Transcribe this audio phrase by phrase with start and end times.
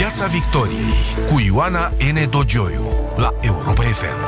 [0.00, 2.30] Piața Victoriei cu Ioana N.
[2.30, 2.84] Dogioiu
[3.16, 4.20] la Europa FM.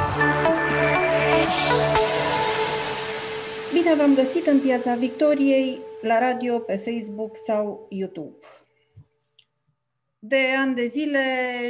[3.72, 8.36] Bine v-am găsit în Piața Victoriei, la radio, pe Facebook sau YouTube.
[10.18, 11.20] De ani de zile,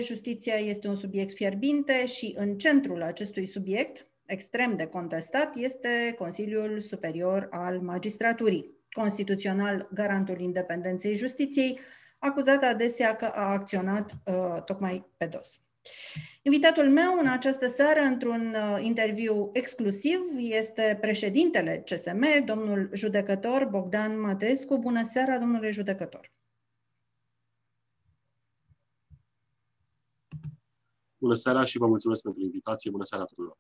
[0.03, 6.81] justiția este un subiect fierbinte și în centrul acestui subiect, extrem de contestat, este Consiliul
[6.81, 11.79] Superior al Magistraturii, constituțional garantul independenței justiției,
[12.23, 15.61] acuzat adesea că a acționat uh, tocmai pe dos.
[16.43, 24.21] Invitatul meu în această seară, într-un uh, interviu exclusiv, este președintele CSM, domnul judecător Bogdan
[24.21, 24.79] Matescu.
[24.79, 26.33] Bună seara, domnule judecător!
[31.19, 32.91] Bună seara și vă mulțumesc pentru invitație.
[32.91, 33.57] Bună seara tuturor!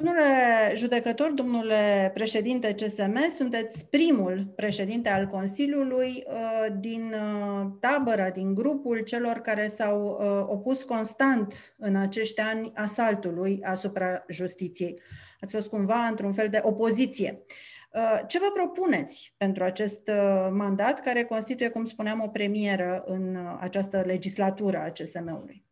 [0.00, 8.54] Domnule judecător, domnule președinte CSM, sunteți primul președinte al Consiliului uh, din uh, tabăra, din
[8.54, 15.00] grupul celor care s-au uh, opus constant în acești ani asaltului asupra justiției.
[15.40, 17.42] Ați fost cumva într-un fel de opoziție.
[18.26, 20.10] Ce vă propuneți pentru acest
[20.50, 25.67] mandat, care constituie, cum spuneam, o premieră în această legislatură a CSM-ului?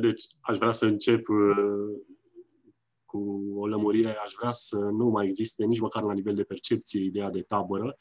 [0.00, 1.98] Deci, aș vrea să încep uh,
[3.04, 4.16] cu o lămurire.
[4.24, 7.96] Aș vrea să nu mai existe nici măcar la nivel de percepție ideea de tabără.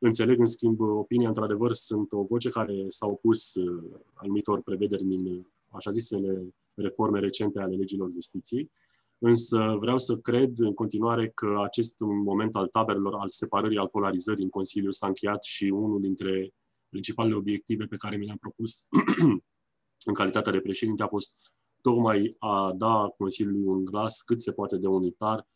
[0.00, 5.46] Înțeleg, în schimb, opinia, într-adevăr, sunt o voce care s-a opus uh, anumitor prevederi din
[5.68, 8.70] așa zisele reforme recente ale legilor justiției.
[9.18, 14.44] Însă vreau să cred în continuare că acest moment al taberelor, al separării, al polarizării
[14.44, 16.54] în Consiliu s-a încheiat și unul dintre
[16.88, 18.86] principalele obiective pe care mi le-am propus
[20.04, 24.76] în calitatea de președinte a fost tocmai a da Consiliului un glas cât se poate
[24.76, 25.48] de unitar,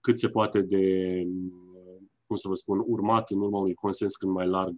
[0.00, 0.86] cât se poate de,
[2.26, 4.74] cum să vă spun, urmat în urma unui consens cât mai larg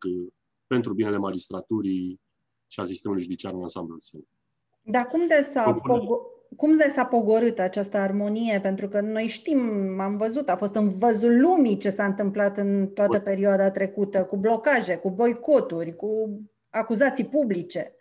[0.67, 2.21] pentru binele magistraturii
[2.67, 4.21] și al sistemului judiciar în ansamblul său.
[4.83, 8.61] Dar cum de s-a, pogo- cum de s-a pogorât această armonie?
[8.61, 9.61] Pentru că noi știm,
[10.01, 14.37] am văzut, a fost în văzul lumii ce s-a întâmplat în toată perioada trecută, cu
[14.37, 17.96] blocaje, cu boicoturi, cu acuzații publice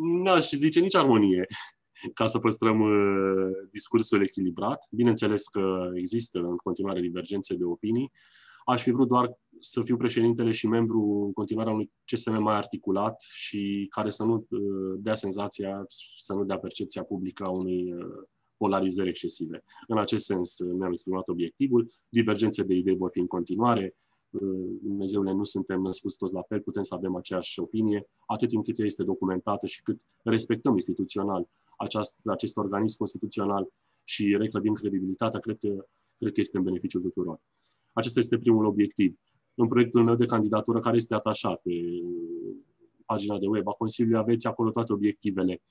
[0.00, 1.46] n-aș zice nici armonie,
[2.14, 4.86] ca să păstrăm uh, discursul echilibrat.
[4.90, 8.12] Bineînțeles că există în continuare divergențe de opinii.
[8.64, 12.54] Aș fi vrut doar să fiu președintele și membru în continuare a unui CSM mai
[12.54, 15.84] articulat și care să nu uh, dea senzația,
[16.16, 18.04] să nu dea percepția publică a unei uh,
[18.56, 19.62] polarizări excesive.
[19.86, 21.90] În acest sens ne-am exprimat obiectivul.
[22.08, 23.96] Divergențe de idei vor fi în continuare.
[24.82, 28.78] Dumnezeule, nu suntem născuți toți la fel, putem să avem aceeași opinie, atât timp cât
[28.78, 33.72] ea este documentată și cât respectăm instituțional aceast, acest organism constituțional
[34.04, 35.86] și reclădim credibilitatea, cred că,
[36.16, 37.40] cred că este în beneficiul tuturor.
[37.92, 39.18] Acesta este primul obiectiv.
[39.54, 41.70] În proiectul meu de candidatură, care este atașat pe
[43.12, 45.62] pagina de web a Consiliului, aveți acolo toate obiectivele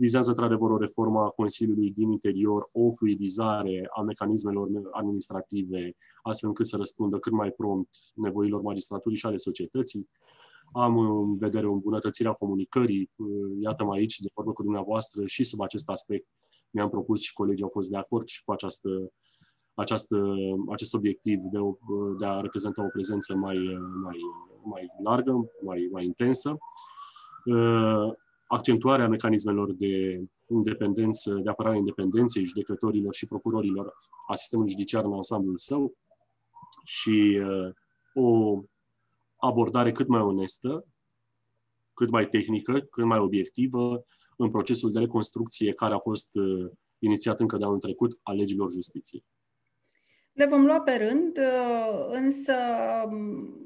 [0.00, 6.66] vizează într-adevăr o reformă a Consiliului din interior, o fluidizare a mecanismelor administrative, astfel încât
[6.66, 10.08] să răspundă cât mai prompt nevoilor magistraturii și ale societății.
[10.72, 13.10] Am în vedere o îmbunătățire a comunicării,
[13.62, 16.26] iată-mă aici, de vorbă cu dumneavoastră, și sub acest aspect
[16.70, 18.88] mi-am propus și colegii au fost de acord și cu această,
[19.80, 20.34] această,
[20.72, 21.76] acest obiectiv de, o,
[22.18, 23.56] de a reprezenta o prezență mai,
[24.02, 24.18] mai,
[24.62, 26.58] mai largă, mai, mai intensă
[28.52, 33.94] accentuarea mecanismelor de independență, de apărare a independenței judecătorilor și procurorilor
[34.28, 35.96] a sistemului judiciar în ansamblul său
[36.84, 37.74] și uh,
[38.14, 38.60] o
[39.36, 40.84] abordare cât mai onestă,
[41.94, 44.04] cât mai tehnică, cât mai obiectivă
[44.36, 48.70] în procesul de reconstrucție care a fost uh, inițiat încă de anul trecut a legilor
[48.70, 49.24] justiției.
[50.40, 52.52] Le vom lua pe rând, uh, însă,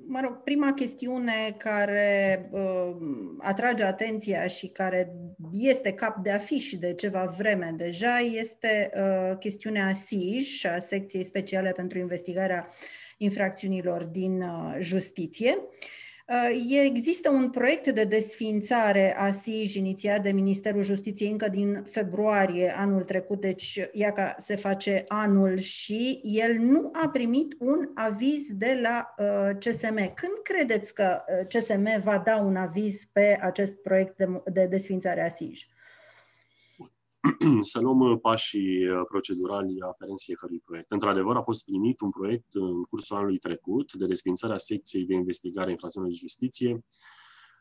[0.06, 2.96] mă rog, prima chestiune care uh,
[3.38, 5.14] atrage atenția și care
[5.52, 11.72] este cap de afiș de ceva vreme deja este uh, chestiunea SIJ, a Secției Speciale
[11.72, 12.68] pentru Investigarea
[13.18, 14.44] Infracțiunilor din
[14.78, 15.58] Justiție.
[15.58, 16.02] Uh,
[16.84, 23.04] există un proiect de desfințare a SIJ inițiat de Ministerul Justiției încă din februarie anul
[23.04, 23.80] trecut, deci
[24.14, 29.94] ca se face anul și el nu a primit un aviz de la uh, CSM.
[29.94, 35.24] Când credeți că uh, CSM va da un aviz pe acest proiect de, de desfințare
[35.24, 35.66] a SIJ?
[37.72, 40.90] să luăm uh, pașii uh, procedurali aferenți fiecărui proiect.
[40.90, 45.70] Într-adevăr, a fost primit un proiect în cursul anului trecut de desfințarea secției de investigare
[45.70, 46.84] infracțiunilor de justiție,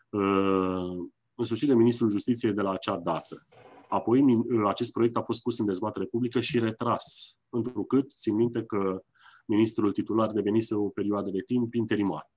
[0.10, 3.48] uh, însușit de Ministrul Justiției de la acea dată.
[3.90, 9.04] Apoi, acest proiect a fost pus în dezbatere publică și retras, întrucât, țin minte că
[9.46, 12.33] ministrul titular devenise o perioadă de timp interimar.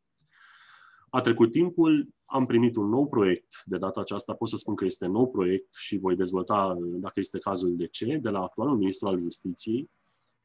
[1.16, 4.84] A trecut timpul, am primit un nou proiect, de data aceasta pot să spun că
[4.84, 9.08] este nou proiect și voi dezvolta, dacă este cazul, de ce, de la actualul ministru
[9.08, 9.90] al justiției,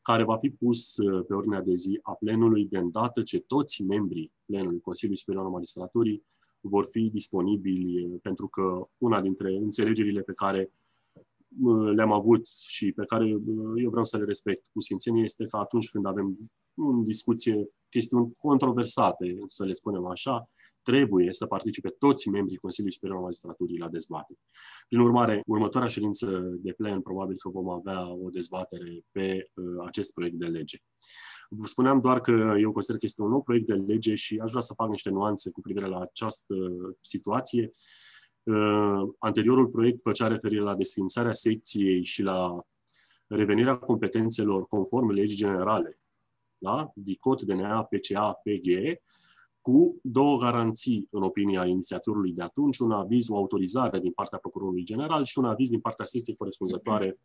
[0.01, 3.83] care va fi pus uh, pe ordinea de zi a plenului de îndată ce toți
[3.83, 6.23] membrii plenului Consiliului Superior al Magistraturii
[6.61, 10.73] vor fi disponibili, uh, pentru că una dintre înțelegerile pe care
[11.61, 13.27] uh, le-am avut și pe care
[13.75, 18.33] eu vreau să le respect cu simțenie este că atunci când avem în discuție chestiuni
[18.37, 20.49] controversate, să le spunem așa,
[20.81, 24.39] trebuie să participe toți membrii Consiliului Superior al Magistraturii la dezbatere.
[24.87, 30.13] Prin urmare, următoarea ședință de plen probabil că vom avea o dezbatere pe uh, acest
[30.13, 30.77] proiect de lege.
[31.49, 34.49] Vă spuneam doar că eu consider că este un nou proiect de lege și aș
[34.49, 36.55] vrea să fac niște nuanțe cu privire la această
[37.01, 37.73] situație.
[38.43, 42.65] Uh, anteriorul proiect făcea referire la desfințarea secției și la
[43.27, 45.99] revenirea competențelor conform legii generale,
[46.57, 46.91] da?
[46.95, 49.01] DICOT, DNA, PCA, PGE,
[49.61, 54.83] cu două garanții în opinia inițiatorului de atunci, un aviz, o autorizare din partea Procurorului
[54.83, 57.19] General și un aviz din partea secției corespunzătoare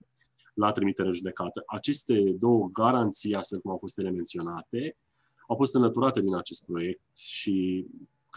[0.55, 1.62] la trimitere judecată.
[1.67, 4.97] Aceste două garanții, astfel cum au fost ele menționate,
[5.49, 7.87] au fost înlăturate din acest proiect și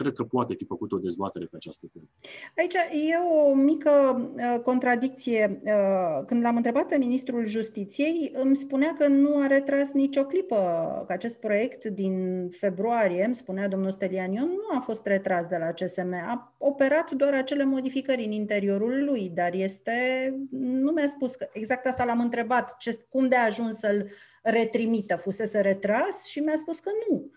[0.00, 2.04] cred că poate fi făcută o dezbatere pe această temă.
[2.56, 2.74] Aici
[3.08, 3.90] e o mică
[4.34, 5.60] uh, contradicție.
[5.64, 10.56] Uh, când l-am întrebat pe Ministrul Justiției, îmi spunea că nu a retras nicio clipă
[11.06, 15.72] că acest proiect din februarie, îmi spunea domnul Stelianion, nu a fost retras de la
[15.72, 16.12] CSM.
[16.12, 19.92] A operat doar acele modificări în interiorul lui, dar este...
[20.50, 21.48] Nu mi-a spus că...
[21.52, 24.10] Exact asta l-am întrebat, ce, cum de a ajuns să-l
[24.42, 27.30] retrimită, fusese retras și mi-a spus că nu.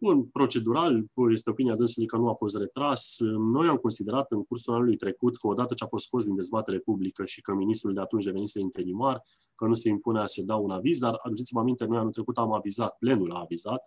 [0.00, 3.16] Bun, procedural, este opinia dânsului că nu a fost retras.
[3.52, 6.78] Noi am considerat în cursul anului trecut că odată ce a fost scos din dezbatere
[6.78, 9.22] publică și că ministrul de atunci devenise interimar,
[9.54, 12.36] că nu se impune a se da un aviz, dar aduceți-vă aminte, noi anul trecut
[12.36, 13.82] am avizat, plenul a avizat,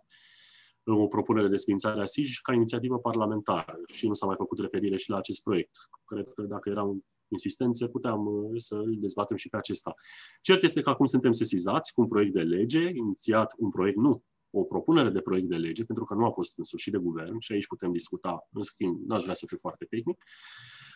[0.84, 4.96] o propunere de sfințare a SIJ ca inițiativă parlamentară și nu s-a mai făcut referire
[4.96, 5.76] și la acest proiect.
[6.04, 9.94] Cred că dacă erau insistențe, puteam uh, să îl dezbatem și pe acesta.
[10.40, 14.24] Cert este că acum suntem sesizați cu un proiect de lege, inițiat un proiect, nu,
[14.50, 17.52] o propunere de proiect de lege, pentru că nu a fost însușit de guvern și
[17.52, 20.24] aici putem discuta, în schimb, n-aș vrea să fiu foarte tehnic,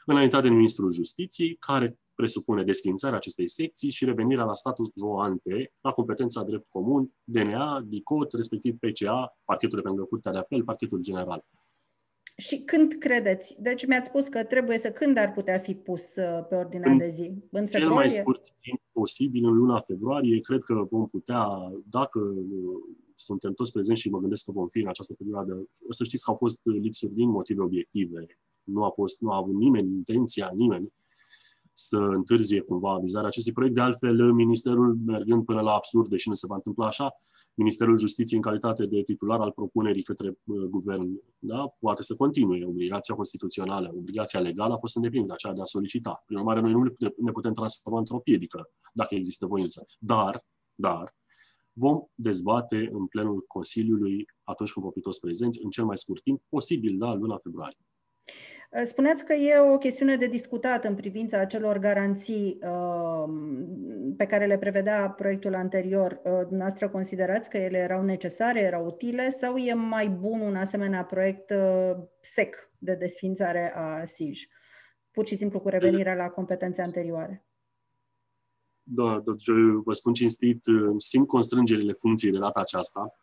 [0.07, 5.73] înaintat de Ministrul Justiției, care presupune desfințarea acestei secții și revenirea la status quo ante,
[5.81, 11.01] la competența drept comun, DNA, DICOT, respectiv PCA, Partitul de pentru Curtea de Apel, Partitul
[11.01, 11.45] General.
[12.37, 13.57] Și când credeți?
[13.61, 16.99] Deci mi-ați spus că trebuie să când ar putea fi pus uh, pe ordinea în
[16.99, 17.35] de zi?
[17.51, 17.79] În februarie?
[17.79, 21.47] Cel mai scurt timp posibil, în luna februarie, cred că vom putea,
[21.91, 25.69] dacă uh, suntem toți prezenți și mă gândesc că vom fi în această perioadă.
[25.89, 28.27] O să știți că au fost lipsuri din motive obiective.
[28.63, 30.93] Nu a, fost, nu a avut nimeni intenția, nimeni,
[31.73, 33.75] să întârzie cumva avizarea acestui proiect.
[33.75, 37.15] De altfel, Ministerul, mergând până la absurd, deși nu se va întâmpla așa,
[37.55, 42.65] Ministerul Justiției, în calitate de titular al propunerii către uh, guvern, da, poate să continue.
[42.65, 46.23] Obligația constituțională, obligația legală a fost îndeplinită, aceea de a solicita.
[46.27, 46.83] Prin urmare, noi nu
[47.17, 49.87] ne putem transforma într-o piedică, dacă există voință.
[49.99, 51.15] Dar, dar,
[51.77, 56.23] vom dezbate în plenul Consiliului atunci când vom fi toți prezenți, în cel mai scurt
[56.23, 57.79] timp, posibil, da, luna februarie.
[58.83, 63.25] Spuneați că e o chestiune de discutat în privința acelor garanții uh,
[64.17, 66.13] pe care le prevedea proiectul anterior.
[66.13, 71.05] Uh, dumneavoastră considerați că ele erau necesare, erau utile sau e mai bun un asemenea
[71.05, 74.47] proiect uh, sec de desfințare a SIJ?
[75.11, 77.45] Pur și simplu cu revenirea la competențe anterioare
[78.87, 79.33] da, da,
[79.85, 83.15] vă spun cinstit, uh, simt constrângerile funcției de data aceasta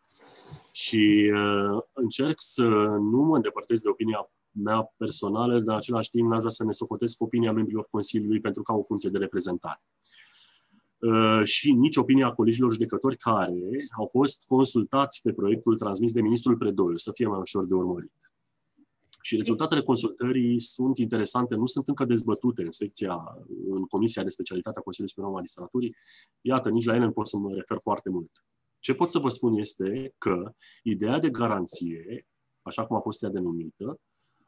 [0.72, 2.64] și uh, încerc să
[3.00, 6.72] nu mă îndepărtez de opinia mea personală, dar în același timp n-aș vrea să ne
[6.72, 9.82] socotesc opinia membrilor Consiliului pentru că au o funcție de reprezentare.
[10.98, 13.54] Uh, și nici opinia colegilor judecători care
[13.98, 18.31] au fost consultați pe proiectul transmis de ministrul Predoiu, să fie mai ușor de urmărit.
[19.22, 23.38] Și rezultatele consultării sunt interesante, nu sunt încă dezbătute în secția,
[23.70, 25.96] în Comisia de Specialitate a Consiliului Superior al Magistraturii.
[26.42, 28.32] Iată, nici la ele nu pot să mă refer foarte mult.
[28.80, 32.28] Ce pot să vă spun este că ideea de garanție,
[32.62, 34.00] așa cum a fost ea denumită,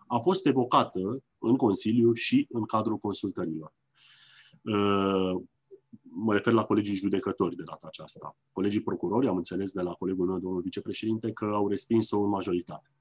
[0.08, 3.74] a fost evocată în Consiliu și în cadrul consultărilor.
[4.62, 5.42] Uh,
[6.02, 8.38] mă refer la colegii judecători de data aceasta.
[8.52, 12.92] Colegii procurori, am înțeles de la colegul meu, domnul vicepreședinte, că au respins-o în majoritate.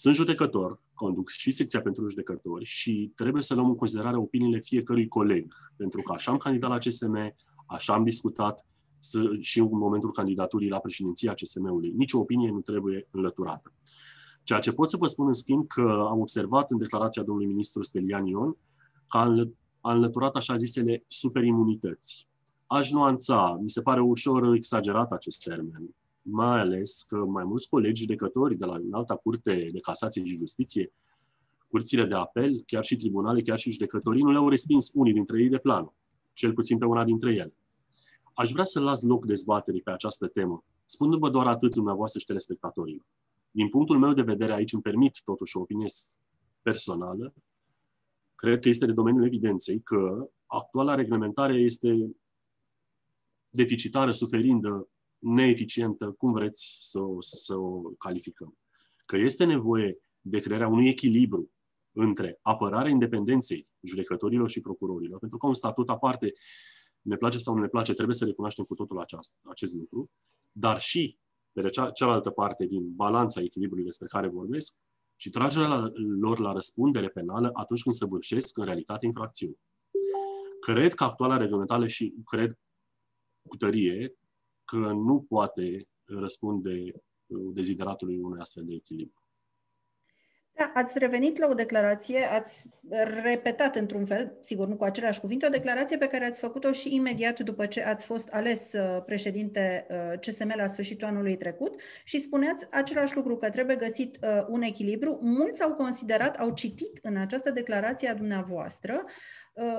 [0.00, 5.08] Sunt judecător, conduc și secția pentru judecători și trebuie să luăm în considerare opiniile fiecărui
[5.08, 7.34] coleg, pentru că așa am candidat la CSM,
[7.66, 8.66] așa am discutat
[8.98, 11.92] să, și în momentul candidaturii la președinția CSM-ului.
[11.96, 13.72] Nici o opinie nu trebuie înlăturată.
[14.42, 17.82] Ceea ce pot să vă spun în schimb că am observat în declarația domnului ministru
[17.82, 18.56] Stelian Ion
[19.08, 19.18] că
[19.80, 22.28] a înlăturat așa zisele superimunități.
[22.66, 25.94] Aș nuanța, mi se pare ușor exagerat acest termen.
[26.30, 30.92] Mai ales că mai mulți colegi judecători de la alta curte de casație și justiție,
[31.68, 35.48] curțile de apel, chiar și tribunale, chiar și judecătorii, nu le-au respins unii dintre ei
[35.48, 35.94] de plan,
[36.32, 37.54] cel puțin pe una dintre ele.
[38.34, 43.06] Aș vrea să las loc dezbaterii pe această temă, spunându-vă doar atât dumneavoastră și telespectatorilor.
[43.50, 45.86] Din punctul meu de vedere, aici îmi permit totuși o opinie
[46.62, 47.34] personală,
[48.34, 52.16] cred că este de domeniul evidenței că actuala reglementare este
[53.50, 58.58] deficitară, suferindă, neeficientă, cum vreți să, să o calificăm.
[59.06, 61.50] Că este nevoie de crearea unui echilibru
[61.92, 66.32] între apărarea independenței judecătorilor și procurorilor, pentru că un statut aparte,
[67.00, 70.10] ne place sau nu ne place, trebuie să recunoaștem cu totul aceast, acest lucru,
[70.52, 71.18] dar și,
[71.52, 74.78] pe de cea, cealaltă parte din balanța echilibrului despre care vorbesc,
[75.20, 79.58] și tragerea la, lor la răspundere penală atunci când săvârșesc în realitate infracțiuni.
[80.60, 82.58] Cred că actuala reglementare și cred
[83.48, 84.18] cu tărie
[84.70, 86.92] că nu poate răspunde
[87.54, 89.22] dezideratului unui astfel de echilibru.
[90.58, 92.68] Da, ați revenit la o declarație, ați
[93.22, 96.94] repetat într-un fel, sigur nu cu aceleași cuvinte, o declarație pe care ați făcut-o și
[96.94, 102.18] imediat după ce ați fost ales uh, președinte uh, CSM la sfârșitul anului trecut și
[102.18, 105.18] spuneați același lucru, că trebuie găsit uh, un echilibru.
[105.22, 109.04] Mulți au considerat, au citit în această declarație a dumneavoastră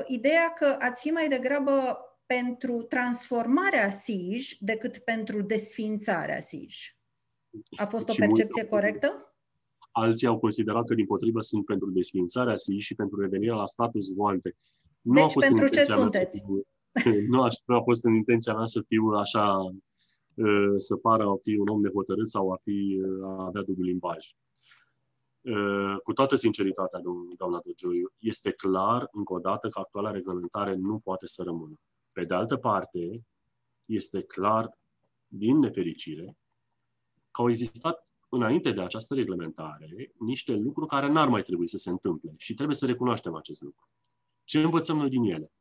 [0.05, 1.97] ideea că ați fi mai degrabă
[2.35, 6.75] pentru transformarea SIJ decât pentru desfințarea SIJ.
[7.77, 9.35] A fost o percepție corectă?
[9.91, 14.07] Alții au considerat că, din potrivă, sunt pentru desfințarea SII și pentru revenirea la status
[14.15, 14.55] quo ante.
[15.01, 16.37] Nu deci, a fost pentru ce sunteți?
[16.37, 19.55] Să fiu, nu, aș, nu a fost în intenția mea să fiu așa,
[20.33, 23.83] uh, să pară a fi un om nehotărât sau a, fi, uh, a avea dublu
[23.83, 24.25] limbaj.
[25.41, 27.01] Uh, cu toată sinceritatea,
[27.37, 31.79] doamna Dogioiu, este clar, încă o dată, că actuala reglementare nu poate să rămână.
[32.11, 33.25] Pe de altă parte,
[33.85, 34.79] este clar,
[35.27, 36.37] din nefericire,
[37.31, 41.89] că au existat înainte de această reglementare niște lucruri care n-ar mai trebui să se
[41.89, 43.89] întâmple și trebuie să recunoaștem acest lucru.
[44.43, 45.51] Ce învățăm noi din ele?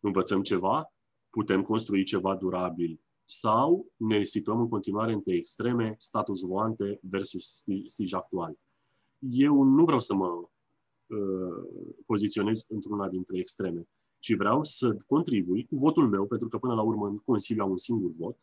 [0.00, 0.92] Învățăm ceva?
[1.30, 3.00] Putem construi ceva durabil?
[3.24, 8.58] Sau ne situăm în continuare între extreme, status voante versus stij actual?
[9.18, 13.88] Eu nu vreau să mă uh, poziționez într-una dintre extreme,
[14.24, 17.70] ci vreau să contribui cu votul meu, pentru că până la urmă în Consiliu am
[17.70, 18.38] un singur vot,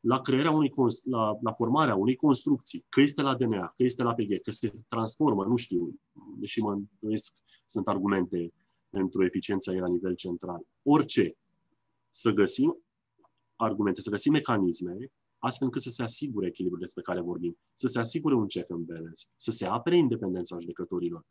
[0.00, 0.72] la crearea unui,
[1.04, 4.72] la, la formarea unei construcții, că este la DNA, că este la PG, că se
[4.88, 6.00] transformă, nu știu,
[6.38, 7.34] deși mă îndoiesc,
[7.66, 8.52] sunt argumente
[8.90, 10.66] pentru eficiența ei la nivel central.
[10.82, 11.36] Orice,
[12.10, 12.84] să găsim
[13.56, 17.98] argumente, să găsim mecanisme astfel încât să se asigure echilibrul despre care vorbim, să se
[17.98, 21.24] asigure un check and balance, să se apere independența judecătorilor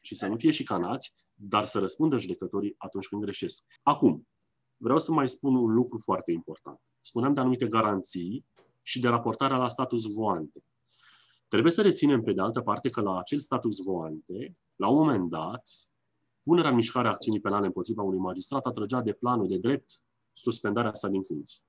[0.00, 3.64] și să nu fie șicanați, dar să răspundă judecătorii atunci când greșesc.
[3.82, 4.28] Acum,
[4.76, 8.46] vreau să mai spun un lucru foarte important spuneam de anumite garanții
[8.82, 10.64] și de raportarea la status voante.
[11.48, 15.30] Trebuie să reținem, pe de altă parte, că la acel status voante, la un moment
[15.30, 15.68] dat,
[16.42, 20.00] punerea în mișcare a acțiunii penale împotriva unui magistrat atrăgea de planul de drept
[20.32, 21.60] suspendarea sa din funcție.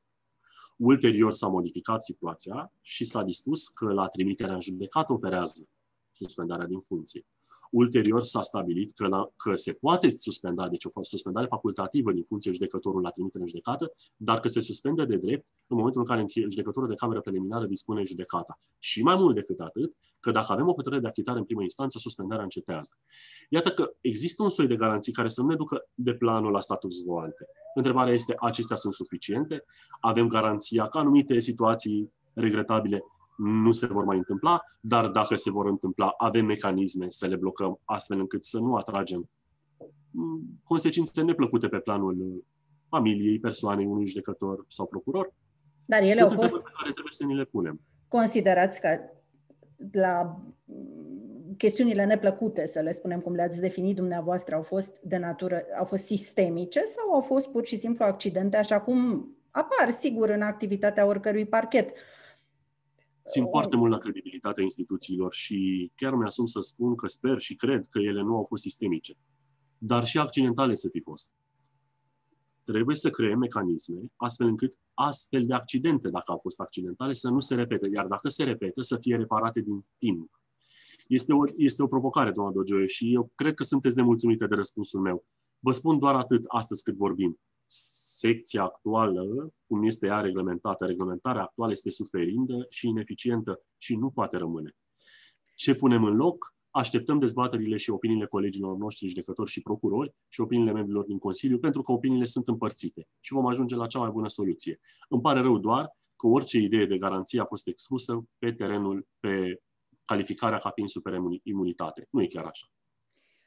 [0.78, 5.70] Ulterior s-a modificat situația și s-a dispus că la trimiterea în judecată operează
[6.12, 7.26] suspendarea din funcție.
[7.72, 12.52] Ulterior s-a stabilit că, la, că se poate suspenda, deci o suspendare facultativă din funcție
[12.52, 16.26] judecătorul la trimitere în judecată, dar că se suspendă de drept în momentul în care
[16.50, 18.60] judecătorul de cameră preliminară dispune judecata.
[18.80, 21.98] Și mai mult decât atât, că dacă avem o hotărâre de achitare în primă instanță,
[21.98, 22.98] suspendarea încetează.
[23.50, 26.60] Iată că există un soi de garanții care să nu ne ducă de planul la
[26.60, 27.48] status voante.
[27.76, 29.64] Întrebarea este, acestea sunt suficiente?
[30.00, 33.04] Avem garanția că anumite situații regretabile
[33.38, 37.80] nu se vor mai întâmpla, dar dacă se vor întâmpla, avem mecanisme să le blocăm
[37.84, 39.30] astfel încât să nu atragem
[40.12, 42.44] mm, consecințe neplăcute pe planul
[42.90, 45.34] familiei, persoanei, unui judecător sau procuror.
[45.86, 46.54] Dar ele Sunt au fost...
[46.54, 47.82] pe care trebuie să ni le punem.
[48.08, 49.00] Considerați că
[49.92, 50.42] la
[51.58, 56.06] chestiunile neplăcute, să le spunem cum le-ați definit dumneavoastră, au fost de natură, au fost
[56.06, 61.46] sistemice sau au fost pur și simplu accidente, așa cum apar, sigur, în activitatea oricărui
[61.46, 61.98] parchet?
[63.30, 67.88] Țin foarte mult la credibilitatea instituțiilor și chiar mi-asum să spun că sper și cred
[67.90, 69.18] că ele nu au fost sistemice,
[69.78, 71.32] dar și accidentale să fi fost.
[72.64, 77.40] Trebuie să creăm mecanisme astfel încât astfel de accidente, dacă au fost accidentale, să nu
[77.40, 80.42] se repete, iar dacă se repetă, să fie reparate din timp.
[81.08, 85.00] Este o, este o provocare, doamna Dogioe, și eu cred că sunteți nemulțumite de răspunsul
[85.00, 85.26] meu.
[85.60, 87.40] Vă spun doar atât astăzi cât vorbim
[88.16, 94.38] secția actuală, cum este ea reglementată, reglementarea actuală este suferindă și ineficientă și nu poate
[94.38, 94.76] rămâne.
[95.56, 96.54] Ce punem în loc?
[96.70, 101.82] Așteptăm dezbaterile și opiniile colegilor noștri judecători și procurori și opiniile membrilor din Consiliu, pentru
[101.82, 104.80] că opiniile sunt împărțite și vom ajunge la cea mai bună soluție.
[105.10, 109.62] Îmi pare rău doar că orice idee de garanție a fost exclusă pe terenul, pe
[110.04, 112.08] calificarea ca fiind superimunitate.
[112.10, 112.68] Nu e chiar așa.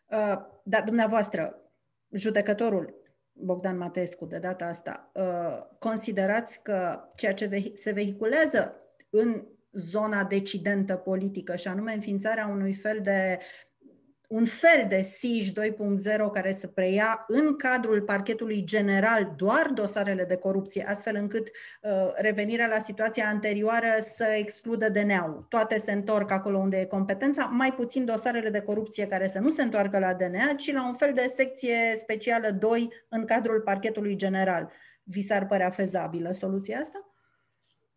[0.04, 1.72] Uh, dar dumneavoastră,
[2.10, 3.07] judecătorul
[3.40, 8.74] Bogdan Matescu, de data asta, uh, considerați că ceea ce se vehiculează
[9.10, 13.38] în zona decidentă politică, și anume înființarea unui fel de
[14.28, 15.52] un fel de SIJ 2.0
[16.32, 22.66] care să preia în cadrul parchetului general doar dosarele de corupție, astfel încât uh, revenirea
[22.66, 25.46] la situația anterioară să excludă DNA-ul.
[25.48, 29.50] Toate se întorc acolo unde e competența, mai puțin dosarele de corupție care să nu
[29.50, 34.16] se întoarcă la DNA, ci la un fel de secție specială 2 în cadrul parchetului
[34.16, 34.70] general.
[35.02, 37.17] Vi s-ar părea fezabilă soluția asta?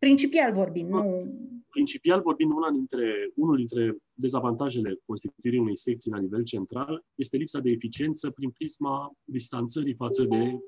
[0.02, 1.32] Principial vorbind, nu...
[1.68, 7.60] Principial vorbind, una dintre, unul dintre dezavantajele constituirii unei secții la nivel central este lipsa
[7.60, 10.58] de eficiență prin prisma distanțării față de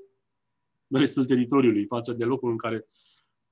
[0.89, 2.89] restul teritoriului, față de locul în care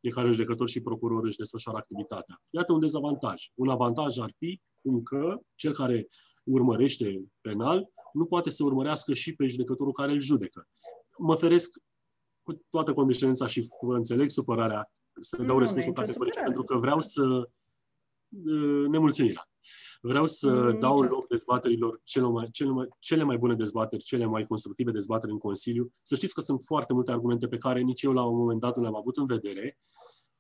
[0.01, 2.43] fiecare judecător și procuror își desfășoară activitatea.
[2.51, 3.51] Iată un dezavantaj.
[3.55, 6.09] Un avantaj ar fi cum că cel care
[6.45, 10.69] urmărește penal nu poate să urmărească și pe judecătorul care îl judecă.
[11.19, 11.71] Mă feresc
[12.43, 17.49] cu toată condescendența și vă înțeleg supărarea să dau răspunsul categoric, pentru că vreau să
[18.89, 19.47] nemulțumirea.
[20.01, 21.15] Vreau să mm, dau nicio.
[21.15, 25.39] loc dezbaterilor cele mai, cele, mai, cele mai bune dezbateri, cele mai constructive dezbateri în
[25.39, 25.93] Consiliu.
[26.03, 28.77] Să știți că sunt foarte multe argumente pe care nici eu la un moment dat
[28.77, 29.79] nu le-am avut în vedere.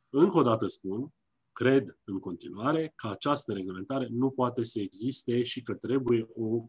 [0.09, 1.09] Încă o dată spun,
[1.52, 6.67] cred în continuare că această reglementare nu poate să existe și că trebuie o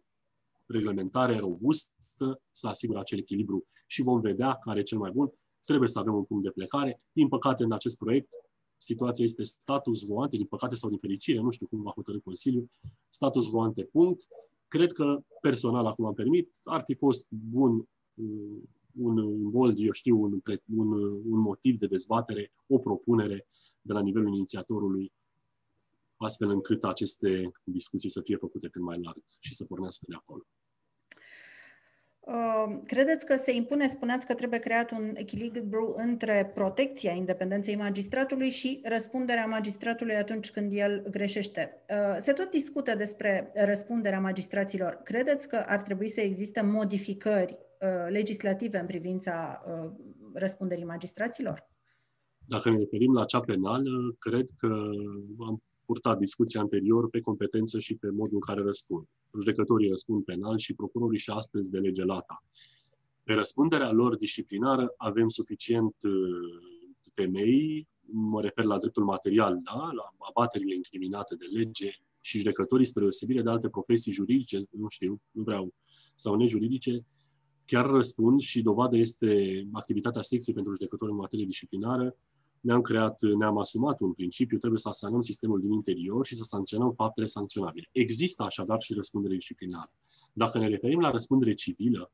[0.65, 5.31] reglementare robustă să asigure acel echilibru și vom vedea care e cel mai bun.
[5.63, 7.01] Trebuie să avem un punct de plecare.
[7.11, 8.29] Din păcate, în acest proiect,
[8.77, 12.19] situația este status quo ante, din păcate sau din fericire, nu știu cum va hotărâ
[12.19, 12.69] Consiliul,
[13.09, 14.27] status quo ante, punct.
[14.67, 17.87] Cred că personal, acum am permit, ar fi fost bun
[18.95, 20.41] un, un bold, eu știu, un,
[20.75, 20.91] un,
[21.31, 23.47] un motiv de dezbatere, o propunere
[23.81, 25.11] de la nivelul inițiatorului,
[26.17, 30.45] astfel încât aceste discuții să fie făcute cât mai larg și să pornească de acolo.
[32.85, 38.81] Credeți că se impune, spuneați că trebuie creat un echilibru între protecția independenței magistratului și
[38.83, 41.83] răspunderea magistratului atunci când el greșește.
[42.19, 45.01] Se tot discută despre răspunderea magistraților.
[45.03, 47.57] Credeți că ar trebui să existe modificări
[48.09, 49.63] legislative în privința
[50.33, 51.69] răspunderii magistraților?
[52.47, 54.67] Dacă ne referim la cea penală, cred că
[55.47, 55.61] am
[55.93, 59.07] purtat discuția anterior pe competență și pe modul în care răspund.
[59.39, 62.43] Judecătorii răspund penal și procurorii și astăzi de lege lata.
[63.23, 69.89] Pe răspunderea lor disciplinară avem suficient uh, temei, mă refer la dreptul material, da?
[69.99, 75.21] la abaterile incriminate de lege și judecătorii, spre deosebire de alte profesii juridice, nu știu,
[75.31, 75.73] nu vreau,
[76.15, 77.05] sau nejuridice,
[77.65, 82.15] chiar răspund și dovadă este activitatea secției pentru judecători în materie disciplinară,
[82.63, 86.93] ne-am creat, ne-am asumat un principiu, trebuie să asanăm sistemul din interior și să sancționăm
[86.93, 87.89] faptele sancționabile.
[87.91, 89.91] Există așadar și răspundere disciplinară.
[90.33, 92.11] Dacă ne referim la răspundere civilă,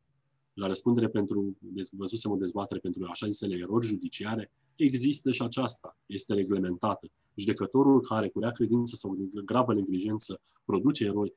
[0.54, 1.58] la răspundere pentru,
[1.92, 7.12] văzusem o dezbatere pentru așa zisele erori judiciare, există și aceasta, este reglementată.
[7.36, 11.34] Judecătorul care cu rea credință sau gravă neglijență produce erori,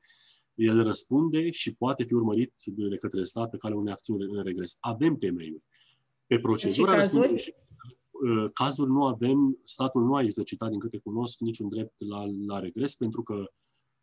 [0.53, 4.77] el răspunde și poate fi urmărit de către stat pe calea unei acțiuni în regres.
[4.79, 5.63] Avem temeiuri.
[6.27, 7.62] Pe procedura răspunderii Uh,
[8.53, 12.95] cazuri nu avem, statul nu a exercitat, din câte cunosc, niciun drept la, la regres,
[12.95, 13.51] pentru că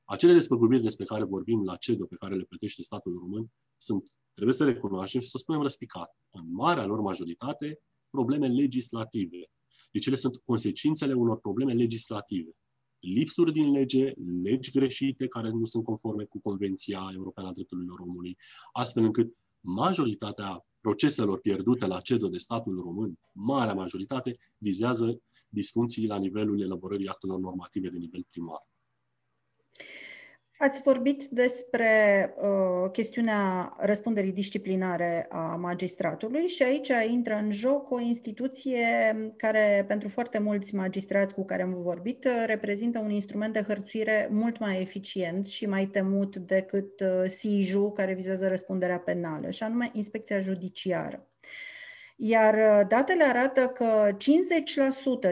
[0.04, 4.54] acele despăgubiri despre care vorbim la CEDO, pe care le plătește statul român, sunt, trebuie
[4.54, 7.80] să recunoaștem și să spunem răspicat, în marea lor majoritate,
[8.10, 9.50] probleme legislative.
[9.90, 12.50] Deci ele sunt consecințele unor probleme legislative.
[12.98, 18.36] Lipsuri din lege, legi greșite care nu sunt conforme cu Convenția Europeană a Drepturilor Omului,
[18.72, 26.18] astfel încât majoritatea proceselor pierdute la CEDO de statul român, marea majoritate, vizează disfuncții la
[26.18, 28.68] nivelul elaborării actelor normative de nivel primar.
[30.62, 31.88] Ați vorbit despre
[32.36, 38.86] uh, chestiunea răspunderii disciplinare a magistratului și aici intră în joc o instituție
[39.36, 44.58] care, pentru foarte mulți magistrați cu care am vorbit, reprezintă un instrument de hărțuire mult
[44.58, 50.40] mai eficient și mai temut decât uh, SIJU, care vizează răspunderea penală, și anume Inspecția
[50.40, 51.29] Judiciară.
[52.22, 54.16] Iar uh, datele arată că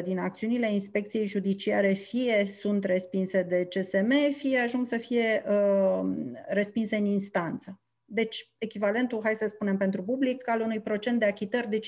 [0.01, 6.11] 50% din acțiunile inspecției judiciare fie sunt respinse de CSM, fie ajung să fie uh,
[6.47, 7.81] respinse în instanță.
[8.05, 11.81] Deci, echivalentul, hai să spunem pentru public, al unui procent de achitări de 50%.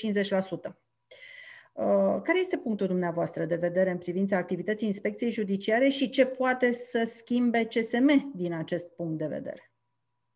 [1.73, 6.71] Uh, care este punctul dumneavoastră de vedere în privința activității inspecției judiciare și ce poate
[6.71, 9.71] să schimbe CSM din acest punct de vedere?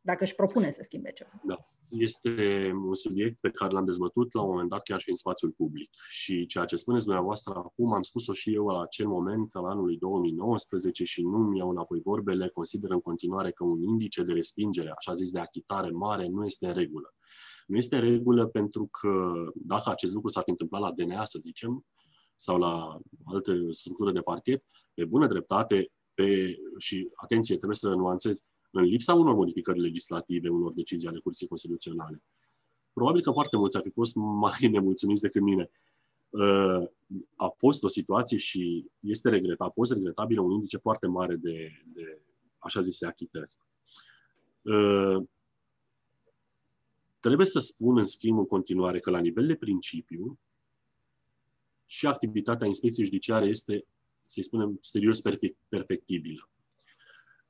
[0.01, 1.41] Dacă își propune să schimbe ceva.
[1.43, 1.69] Da.
[1.89, 5.51] Este un subiect pe care l-am dezbătut la un moment dat chiar și în spațiul
[5.51, 5.89] public.
[6.09, 9.97] Și ceea ce spuneți dumneavoastră acum, am spus-o și eu la acel moment, al anului
[9.97, 15.13] 2019, și nu-mi iau înapoi vorbele, consider în continuare că un indice de respingere, așa
[15.13, 17.13] zis de achitare mare, nu este în regulă.
[17.67, 21.39] Nu este în regulă pentru că dacă acest lucru s-ar fi întâmplat la DNA, să
[21.39, 21.85] zicem,
[22.35, 28.43] sau la alte structură de parchet, pe bună dreptate, pe, și atenție, trebuie să nuanțez,
[28.75, 32.23] în lipsa unor modificări legislative, unor decizii ale Curții Constituționale.
[32.93, 35.69] Probabil că foarte mulți ar fi fost mai nemulțumiți decât mine.
[36.29, 36.89] Uh,
[37.35, 41.71] a fost o situație și este regret, a fost regretabilă un indice foarte mare de,
[41.93, 42.21] de
[42.57, 43.57] așa zise, achitări.
[44.61, 45.23] Uh,
[47.19, 50.39] trebuie să spun, în schimb, în continuare, că la nivel de principiu,
[51.85, 53.85] și activitatea inspecției judiciare este,
[54.21, 55.21] să-i spunem, serios
[55.67, 56.49] perfectibilă.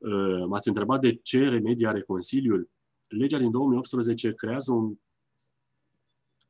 [0.06, 2.70] Uh, m-ați întrebat de ce remedii are Consiliul.
[3.08, 4.96] Legea din 2018 creează un,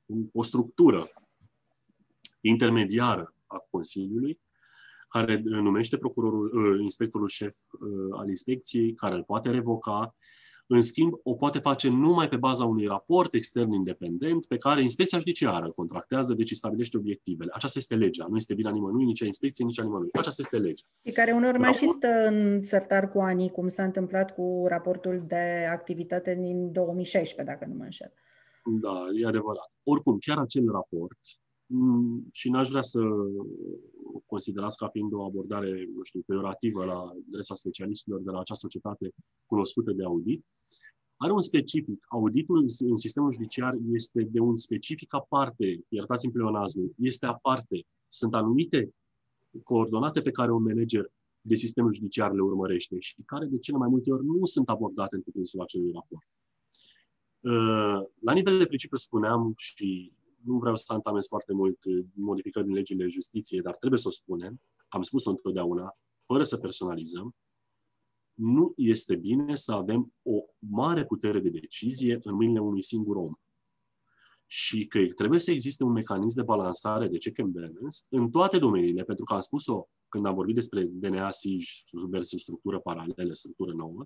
[0.05, 1.09] un, o structură
[2.41, 4.39] intermediară a Consiliului,
[5.07, 10.15] care numește procurorul, uh, inspectorul șef uh, al inspecției, care îl poate revoca,
[10.67, 15.17] în schimb, o poate face numai pe baza unui raport extern independent pe care inspecția
[15.17, 17.51] judiciară îl contractează, deci stabilește obiectivele.
[17.53, 18.25] Aceasta este legea.
[18.29, 20.09] Nu este vina nimănui, nici a inspecției, nici a nimănui.
[20.13, 20.83] Aceasta este legea.
[21.05, 25.23] Și care unor mai și stă în sertar cu anii, cum s-a întâmplat cu raportul
[25.27, 28.13] de activitate din 2016, dacă nu mă înșel.
[28.81, 29.71] Da, e adevărat.
[29.83, 31.44] Oricum, chiar acel raport, mm,
[32.31, 32.99] și n-aș vrea să
[34.25, 39.13] considerați ca fiind o abordare, nu știu, peorativă la adresa specialiștilor de la acea societate
[39.45, 40.45] cunoscută de audit,
[41.17, 42.05] are un specific.
[42.09, 47.85] Auditul în sistemul judiciar este de un specific aparte, iertați-mi pleonazmul, este aparte.
[48.07, 48.95] Sunt anumite
[49.63, 53.87] coordonate pe care un manager de sistemul judiciar le urmărește și care de cele mai
[53.87, 56.27] multe ori nu sunt abordate în cuprinsul acelui raport.
[57.39, 60.13] Uh, la nivel de principiu spuneam și
[60.45, 61.77] nu vreau să antamez foarte mult
[62.13, 67.35] modificări din legile justiției, dar trebuie să o spunem, am spus-o întotdeauna, fără să personalizăm,
[68.33, 73.33] nu este bine să avem o mare putere de decizie în mâinile unui singur om.
[74.47, 78.57] Și că trebuie să existe un mecanism de balansare de check and balance în toate
[78.57, 83.73] domeniile, pentru că am spus-o când am vorbit despre DNA, SIJ versus structură paralelă, structură
[83.73, 84.05] nouă,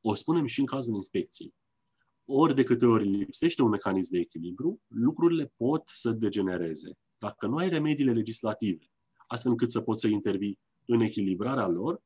[0.00, 1.54] o spunem și în cazul inspecției
[2.24, 6.98] ori de câte ori lipsește un mecanism de echilibru, lucrurile pot să degenereze.
[7.18, 8.90] Dacă nu ai remediile legislative,
[9.26, 12.02] astfel încât să poți să intervii în echilibrarea lor,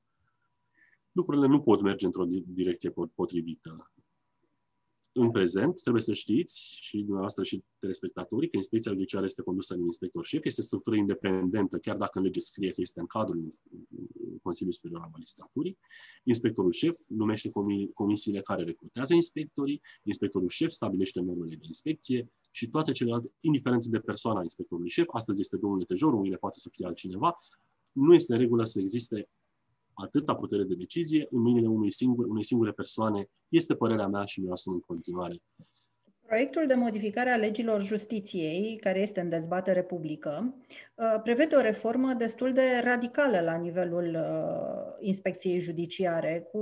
[1.13, 3.91] lucrurile nu pot merge într-o direcție potrivită
[5.19, 9.81] în prezent, trebuie să știți, și dumneavoastră și telespectatorii, că inspecția judiciară este condusă de
[9.81, 13.49] un inspector șef, este structură independentă, chiar dacă în lege scrie că este în cadrul
[14.47, 15.79] Consiliului Superior al Magistraturii.
[16.25, 17.51] Inspectorul șef numește
[17.95, 23.99] comisiile care recrutează inspectorii, inspectorul șef stabilește normele de inspecție și toate celelalte, indiferent de
[23.99, 27.39] persoana inspectorului șef, astăzi este domnul netejor, mâine poate să fie altcineva,
[27.93, 29.29] nu este în regulă să existe
[29.95, 34.41] atâta putere de decizie în mâinile unui singur, unei singure persoane, este părerea mea și
[34.41, 35.43] mi-o asum în continuare.
[36.27, 40.55] Proiectul de modificare a legilor justiției, care este în dezbatere publică,
[40.95, 46.59] uh, prevede o reformă destul de radicală la nivelul uh, inspecției judiciare, cu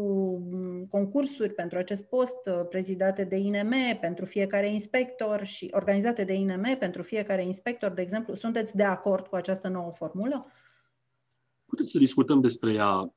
[0.50, 6.32] mm, concursuri pentru acest post uh, prezidate de INM pentru fiecare inspector și organizate de
[6.32, 8.34] INM pentru fiecare inspector, de exemplu.
[8.34, 10.46] Sunteți de acord cu această nouă formulă?
[11.66, 13.14] Putem să discutăm despre ea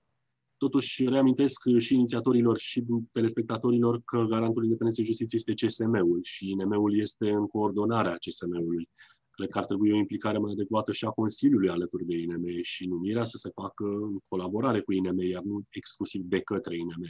[0.57, 7.29] Totuși, reamintesc și inițiatorilor și telespectatorilor că garantul independenței justiției este CSM-ul și INM-ul este
[7.29, 8.89] în coordonarea CSM-ului.
[9.29, 12.87] Cred că ar trebui o implicare mai adecvată și a Consiliului alături de INM și
[12.87, 17.09] numirea să se facă în colaborare cu INM, iar nu exclusiv de către INM.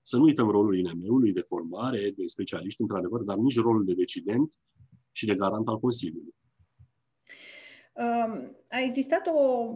[0.00, 4.54] Să nu uităm rolul INM-ului de formare, de specialiști, într-adevăr, dar nici rolul de decident
[5.12, 6.34] și de garant al Consiliului.
[8.68, 9.70] A existat o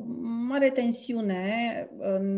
[0.49, 1.89] mare tensiune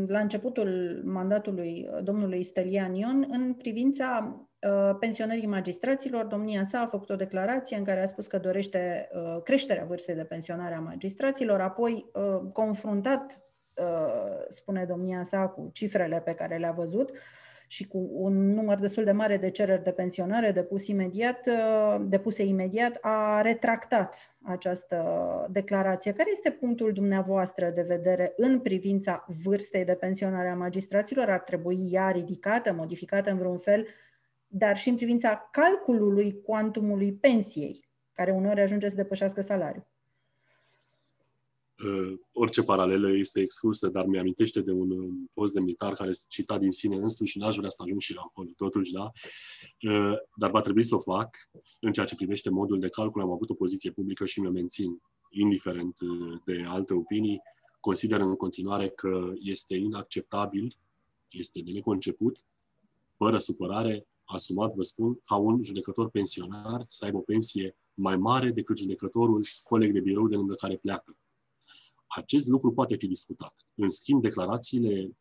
[0.06, 6.24] la începutul mandatului domnului Stelian Ion în privința uh, pensionării magistraților.
[6.24, 10.14] Domnia sa a făcut o declarație în care a spus că dorește uh, creșterea vârstei
[10.14, 13.46] de pensionare a magistraților, apoi uh, confruntat,
[14.48, 17.10] spune domnia sa, cu cifrele pe care le-a văzut,
[17.72, 22.42] și cu un număr destul de mare de cereri de pensionare depus imediat, uh, depuse
[22.42, 24.98] imediat, a retractat această
[25.50, 26.12] declarație.
[26.12, 31.28] Care este punctul dumneavoastră de vedere în privința vârstei de pensionare a magistraților?
[31.28, 33.86] Ar trebui ea ridicată, modificată în vreun fel,
[34.46, 39.91] dar și în privința calculului cuantumului pensiei, care uneori ajunge să depășească salariul?
[41.78, 46.70] Uh, orice paralelă este exclusă, dar mi-amintește de un um, fost demnitar care cita din
[46.70, 49.10] sine însuși și n-aș vrea să ajung și la acolo, totuși, da?
[49.90, 51.36] Uh, dar va trebui să o fac.
[51.80, 55.02] În ceea ce privește modul de calcul, am avut o poziție publică și mi-o mențin,
[55.30, 57.40] indiferent uh, de alte opinii.
[57.80, 60.76] Consider în continuare că este inacceptabil,
[61.28, 62.44] este de neconceput,
[63.16, 68.50] fără supărare, asumat, vă spun, ca un judecător pensionar să aibă o pensie mai mare
[68.50, 71.16] decât judecătorul coleg de birou de lângă care pleacă
[72.16, 73.54] acest lucru poate fi discutat.
[73.74, 75.16] În schimb, declarațiile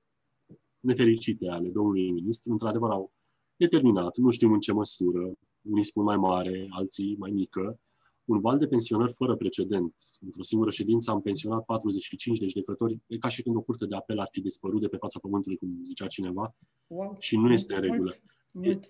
[0.80, 3.14] nefericite ale domnului ministru, într-adevăr, au
[3.56, 7.80] determinat, nu știm în ce măsură, unii spun mai mare, alții mai mică,
[8.26, 9.96] un val de pensionări fără precedent.
[10.20, 13.96] Într-o singură ședință am pensionat 45 de judecători, e ca și când o curte de
[13.96, 16.56] apel ar fi dispărut de pe fața pământului, cum zicea cineva,
[16.88, 17.16] wow.
[17.20, 18.00] și nu este în regulă.
[18.00, 18.22] Mult.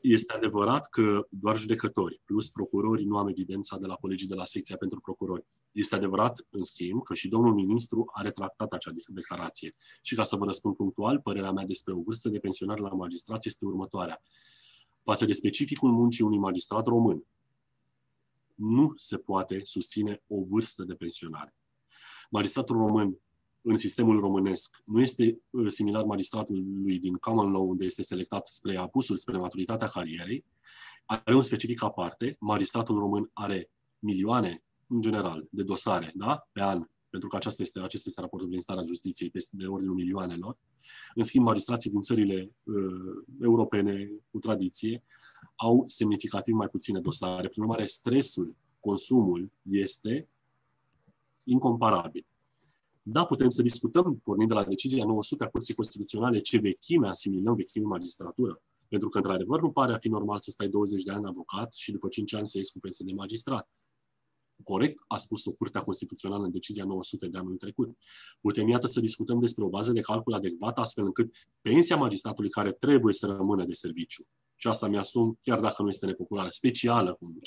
[0.02, 4.46] Este adevărat că doar judecători plus procurori nu am evidența de la colegii de la
[4.46, 5.46] secția pentru procurori.
[5.72, 9.76] Este adevărat, în schimb, că și domnul ministru a retractat acea declarație.
[10.02, 13.46] Și ca să vă răspund punctual, părerea mea despre o vârstă de pensionare la magistrat
[13.46, 14.22] este următoarea.
[15.04, 17.26] Față de specificul muncii unui magistrat român,
[18.56, 21.56] nu se poate susține o vârstă de pensionare.
[22.30, 23.20] Magistratul român
[23.62, 28.78] în sistemul românesc nu este uh, similar magistratului din common law, unde este selectat spre
[28.78, 30.46] apusul, spre maturitatea carierei,
[31.06, 32.36] are un specific aparte.
[32.40, 36.48] Magistratul român are milioane, în general, de dosare da?
[36.52, 39.96] pe an, pentru că acesta este, acesta este raportul din starea justiției, peste de ordinul
[39.96, 40.58] milioanelor.
[41.16, 45.04] În schimb, magistrații din țările uh, europene cu tradiție
[45.56, 47.48] au semnificativ mai puține dosare.
[47.48, 50.30] Prin urmare, stresul, consumul este
[51.44, 52.26] incomparabil.
[53.14, 57.56] Da, putem să discutăm, pornind de la decizia 900 a Curții Constituționale, ce vechime asimilăm
[57.56, 58.62] vechime magistratură.
[58.88, 61.92] Pentru că, într-adevăr, nu pare a fi normal să stai 20 de ani avocat și
[61.92, 63.70] după 5 ani să iei cu pensie de magistrat.
[64.64, 67.98] Corect, a spus o Curtea Constituțională în decizia 900 de anul trecut.
[68.42, 72.72] Putem, iată, să discutăm despre o bază de calcul adecvată, astfel încât pensia magistratului care
[72.72, 77.40] trebuie să rămână de serviciu, și asta mi-asum, chiar dacă nu este nepopulară, specială, cum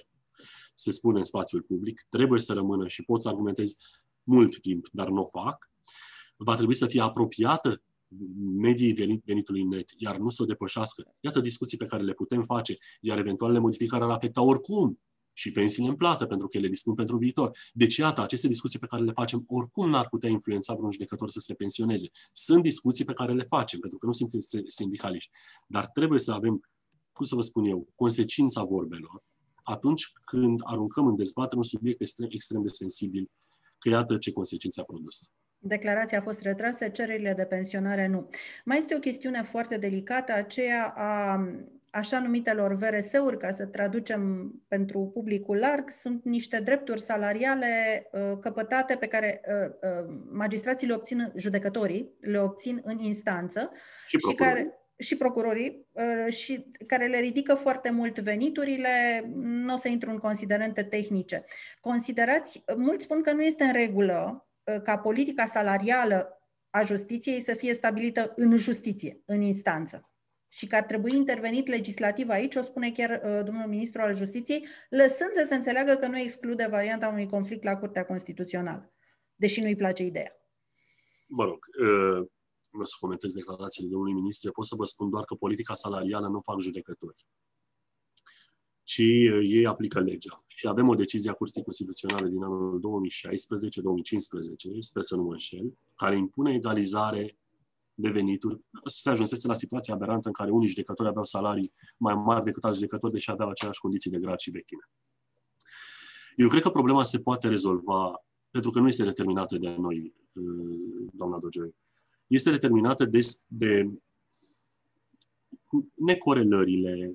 [0.75, 3.77] se spune în spațiul public, trebuie să rămână și pot să argumentez
[4.25, 5.71] mult timp, dar nu o fac,
[6.37, 7.83] va trebui să fie apropiată
[8.57, 11.15] mediei venitului net, iar nu să o depășească.
[11.21, 15.01] Iată discuții pe care le putem face, iar eventualele modificări ar afecta oricum
[15.33, 17.59] și pensiile în plată, pentru că ele dispun pentru viitor.
[17.73, 21.39] Deci, iată, aceste discuții pe care le facem oricum n-ar putea influența vreun judecător să
[21.39, 22.11] se pensioneze.
[22.33, 24.31] Sunt discuții pe care le facem, pentru că nu sunt
[24.67, 25.31] sindicaliști.
[25.67, 26.61] Dar trebuie să avem,
[27.13, 29.25] cum să vă spun eu, consecința vorbelor
[29.65, 33.44] atunci când aruncăm în dezbatere un subiect extrem, extrem de sensibil că
[33.89, 35.33] iată ce consecințe a produs.
[35.59, 38.29] Declarația a fost retrasă, cererile de pensionare nu.
[38.65, 41.41] Mai este o chestiune foarte delicată, aceea a
[41.95, 48.97] așa numitelor VRS-uri, ca să traducem pentru publicul larg, sunt niște drepturi salariale uh, căpătate
[48.97, 53.71] pe care uh, uh, magistrații le obțin, judecătorii le obțin în instanță
[54.07, 59.77] și, și care și procurorii uh, și care le ridică foarte mult veniturile, nu o
[59.77, 61.45] să intru în considerente tehnice.
[61.81, 66.39] Considerați, mulți spun că nu este în regulă uh, ca politica salarială
[66.71, 70.09] a justiției să fie stabilită în justiție, în instanță.
[70.49, 74.67] Și că ar trebui intervenit legislativ aici, o spune chiar uh, domnul ministru al justiției,
[74.89, 78.95] lăsând să se înțeleagă că nu exclude varianta unui conflict la Curtea Constituțională,
[79.35, 80.33] deși nu-i place ideea.
[81.27, 81.59] Mă rog,
[82.75, 86.29] nu o să comentez declarațiile domnului ministru, pot să vă spun doar că politica salarială
[86.29, 87.27] nu fac judecători,
[88.83, 90.45] ci uh, ei aplică legea.
[90.47, 92.81] Și avem o decizie a Curții Constituționale din anul 2016-2015,
[94.81, 97.39] sper să nu mă înșel, care impune egalizare
[97.95, 98.61] de venituri.
[98.85, 102.79] Se ajunsese la situația aberantă în care unii judecători aveau salarii mai mari decât alți
[102.79, 104.91] judecători, deși aveau aceleași condiții de grad și vechime.
[106.37, 111.09] Eu cred că problema se poate rezolva, pentru că nu este determinată de noi, uh,
[111.13, 111.75] doamna Dogeu
[112.35, 113.91] este determinată de, de
[115.95, 117.15] necorelările,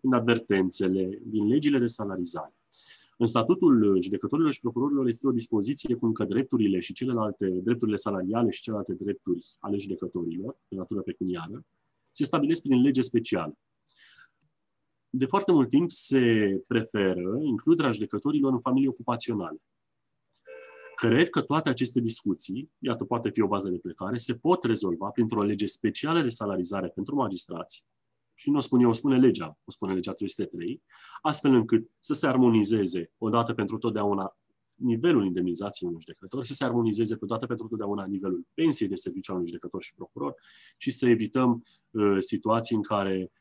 [0.00, 2.54] inadvertențele din legile de salarizare.
[3.18, 8.50] În statutul judecătorilor și procurorilor este o dispoziție cum că drepturile și celelalte, drepturile salariale
[8.50, 11.64] și celelalte drepturi ale judecătorilor, de natură pecuniară,
[12.10, 13.58] se stabilesc prin lege specială.
[15.10, 19.62] De foarte mult timp se preferă includerea judecătorilor în familii ocupaționale.
[21.08, 25.08] Cred că toate aceste discuții, iată, poate fi o bază de plecare, se pot rezolva
[25.08, 27.86] printr-o lege specială de salarizare pentru magistrați,
[28.34, 30.82] și nu o spun eu, o spune legea, o spune legea 303,
[31.22, 34.36] astfel încât să se armonizeze odată pentru totdeauna
[34.74, 39.36] nivelul indemnizației unui judecător, să se armonizeze odată pentru totdeauna nivelul pensiei de serviciu al
[39.36, 40.34] unui judecător și procuror
[40.76, 43.32] și să evităm uh, situații în care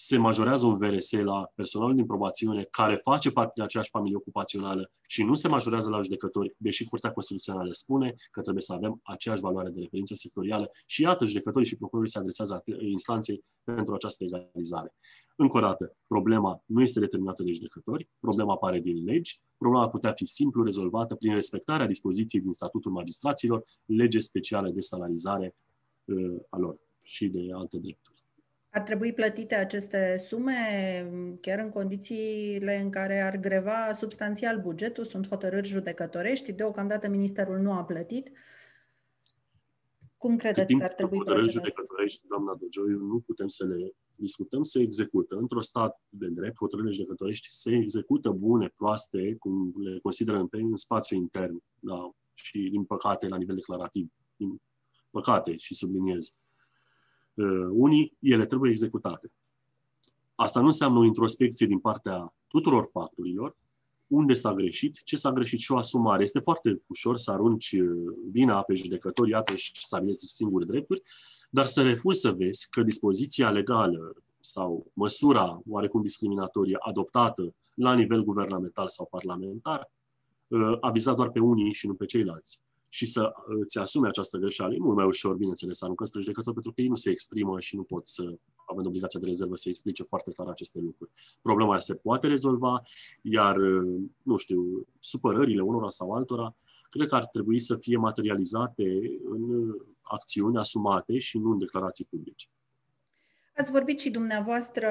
[0.00, 4.90] se majorează un VRS la personalul din probațiune care face parte din aceeași familie ocupațională
[5.06, 9.40] și nu se majorează la judecători, deși Curtea Constituțională spune că trebuie să avem aceeași
[9.40, 14.94] valoare de referință sectorială și iată, judecătorii și procurorii se adresează instanței pentru această egalizare.
[15.36, 20.12] Încă o dată, problema nu este determinată de judecători, problema apare din legi, problema putea
[20.12, 25.56] fi simplu rezolvată prin respectarea dispoziției din statutul magistraților, lege specială de salarizare
[26.04, 28.17] uh, a lor și de alte drepturi.
[28.70, 30.52] Ar trebui plătite aceste sume
[31.40, 37.72] chiar în condițiile în care ar greva substanțial bugetul, sunt hotărâri judecătorești, deocamdată ministerul nu
[37.72, 38.30] a plătit.
[40.16, 44.80] Cum credeți că ar trebui hotărâri judecătorești, doamna Dogioiu, nu putem să le discutăm, se
[44.80, 45.36] execută.
[45.36, 50.76] Într-o stat de drept, hotărârile judecătorești se execută bune, proaste, cum le consideră în, în
[50.76, 54.08] spațiu intern, da, și din păcate la nivel declarativ.
[54.36, 54.60] Din
[55.10, 56.47] păcate, și subliniez uh,
[57.70, 59.32] unii, ele trebuie executate.
[60.34, 63.56] Asta nu înseamnă o introspecție din partea tuturor factorilor,
[64.06, 66.22] unde s-a greșit, ce s-a greșit și o asumare.
[66.22, 67.88] Este foarte ușor să arunci uh,
[68.30, 71.02] vina pe judecători, iată, și să avinezi singuri drepturi,
[71.50, 78.22] dar să refuzi să vezi că dispoziția legală sau măsura oarecum discriminatorie adoptată la nivel
[78.22, 79.92] guvernamental sau parlamentar
[80.48, 84.38] uh, a vizat doar pe unii și nu pe ceilalți și să îți asume această
[84.38, 84.74] greșeală.
[84.74, 87.60] E mult mai ușor, bineînțeles, să aruncă spre judecător, pentru că ei nu se exprimă
[87.60, 91.10] și nu pot să, având obligația de rezervă, să explice foarte clar aceste lucruri.
[91.42, 92.82] Problema aia se poate rezolva,
[93.22, 93.56] iar,
[94.22, 96.56] nu știu, supărările unora sau altora,
[96.90, 102.48] cred că ar trebui să fie materializate în acțiuni asumate și nu în declarații publice.
[103.58, 104.88] Ați vorbit și dumneavoastră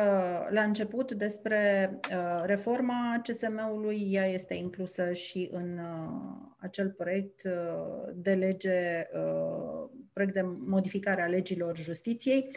[0.49, 4.07] la început despre uh, reforma CSM-ului.
[4.11, 11.21] Ea este inclusă și în uh, acel proiect uh, de lege, uh, proiect de modificare
[11.21, 12.49] a legilor justiției.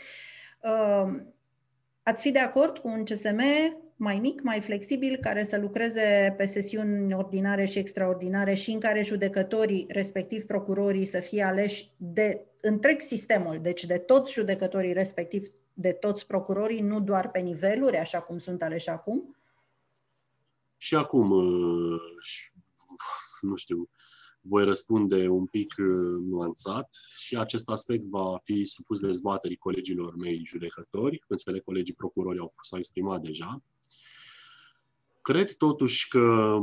[0.62, 1.20] Uh,
[2.02, 3.40] ați fi de acord cu un CSM
[3.96, 9.02] mai mic, mai flexibil, care să lucreze pe sesiuni ordinare și extraordinare și în care
[9.02, 15.46] judecătorii, respectiv procurorii, să fie aleși de întreg sistemul, deci de toți judecătorii, respectiv
[15.80, 19.36] de toți procurorii, nu doar pe niveluri, așa cum sunt aleși acum?
[20.76, 22.00] Și acum, uh,
[23.40, 23.88] nu știu,
[24.40, 26.88] voi răspunde un pic uh, nuanțat
[27.18, 32.78] și acest aspect va fi supus dezbaterii colegilor mei judecători, înțeleg colegii procurori au s-au
[32.78, 33.62] exprimat deja.
[35.20, 36.56] Cred totuși că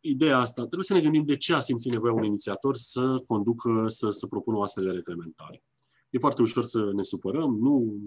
[0.00, 3.84] ideea asta, trebuie să ne gândim de ce a simțit nevoia un inițiator să conducă,
[3.88, 5.62] să, să propună o astfel de reglementare.
[6.10, 8.00] E foarte ușor să ne supărăm, nu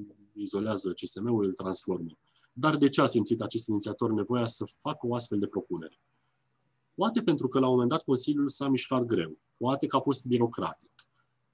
[0.46, 2.18] izolează CSM-ul, îl transformă.
[2.54, 6.00] Dar de ce a simțit acest inițiator nevoia să facă o astfel de propunere?
[6.94, 10.26] Poate pentru că la un moment dat Consiliul s-a mișcat greu, poate că a fost
[10.26, 10.90] birocratic.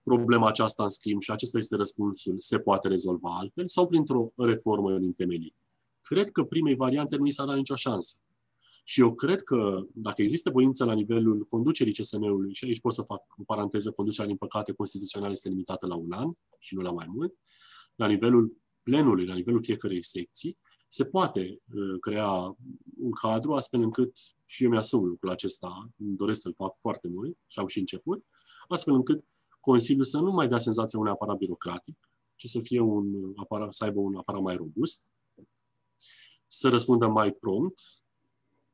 [0.04, 4.98] Problema aceasta, în schimb, și acesta este răspunsul, se poate rezolva altfel sau printr-o reformă
[4.98, 5.56] din temelii.
[6.02, 8.16] Cred că primei variante nu i s-a dat nicio șansă.
[8.84, 13.02] Și eu cred că dacă există voință la nivelul conducerii CSM-ului, și aici pot să
[13.02, 16.92] fac o paranteză, conducerea, din păcate, constituțională este limitată la un an și nu la
[16.92, 17.34] mai mult,
[17.96, 22.58] la nivelul plenului, la nivelul fiecărei secții, se poate uh, crea
[22.98, 27.38] un cadru astfel încât, și eu mi-asum lucrul acesta, îmi doresc să-l fac foarte mult
[27.48, 28.26] și am și început,
[28.68, 29.26] astfel încât
[29.60, 33.84] Consiliul să nu mai dea senzația unui aparat birocratic, ci să fie un aparat, să
[33.84, 35.12] aibă un aparat mai robust,
[36.48, 37.80] să răspundă mai prompt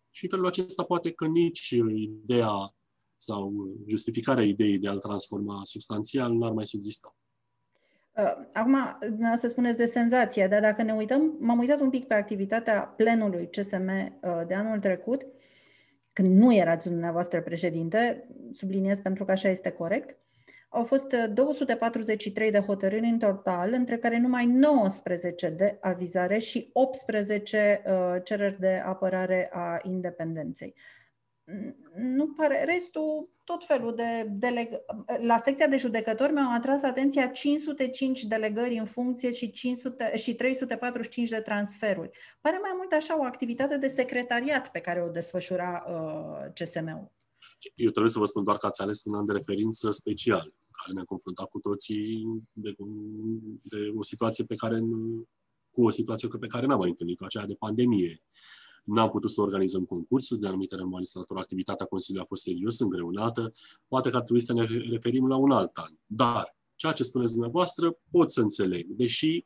[0.10, 2.76] și în felul acesta poate că nici ideea
[3.16, 7.16] sau justificarea ideii de a-l transforma substanțial n-ar mai subzista.
[8.18, 8.78] Uh, acum,
[9.36, 13.50] să spuneți de senzație, dar dacă ne uităm, m-am uitat un pic pe activitatea plenului
[13.50, 15.26] CSM uh, de anul trecut,
[16.14, 20.18] când nu erați dumneavoastră președinte, subliniez pentru că așa este corect,
[20.70, 26.70] au fost 243 uh, de hotărâri în total, între care numai 19 de avizare și
[26.74, 27.82] 18
[28.24, 30.76] cereri de apărare a independenței
[31.96, 34.70] nu pare, restul, tot felul de deleg...
[35.26, 41.30] La secția de judecători mi-au atras atenția 505 delegări în funcție și, 500, și 345
[41.30, 42.10] de transferuri.
[42.42, 47.12] Pare mai mult așa o activitate de secretariat pe care o desfășura uh, CSM-ul.
[47.76, 50.94] Eu trebuie să vă spun doar că ați ales un an de referință special, care
[50.94, 52.72] ne-a confruntat cu toții de,
[53.62, 54.80] de o situație pe care
[55.72, 58.24] cu o situație pe care n-am mai întâlnit-o, aceea de pandemie.
[58.88, 63.54] N-am putut să organizăm concursuri de anumite magistratură, activitatea Consiliului a fost serios îngreunată,
[63.88, 65.94] poate că ar trebui să ne referim la un alt an.
[66.06, 69.46] Dar ceea ce spuneți dumneavoastră pot să înțeleg, deși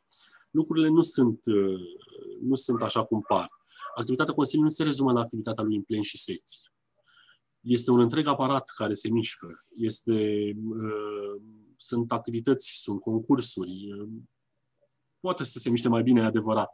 [0.52, 1.80] lucrurile nu sunt, uh,
[2.42, 3.50] nu sunt așa cum par.
[3.96, 6.60] Activitatea Consiliului nu se rezumă la activitatea lui în plen și secții.
[7.60, 9.66] Este un întreg aparat care se mișcă.
[9.76, 10.14] Este,
[10.70, 11.42] uh,
[11.76, 13.94] sunt activități, sunt concursuri.
[13.94, 14.10] Uh,
[15.20, 16.72] poate să se miște mai bine, adevărat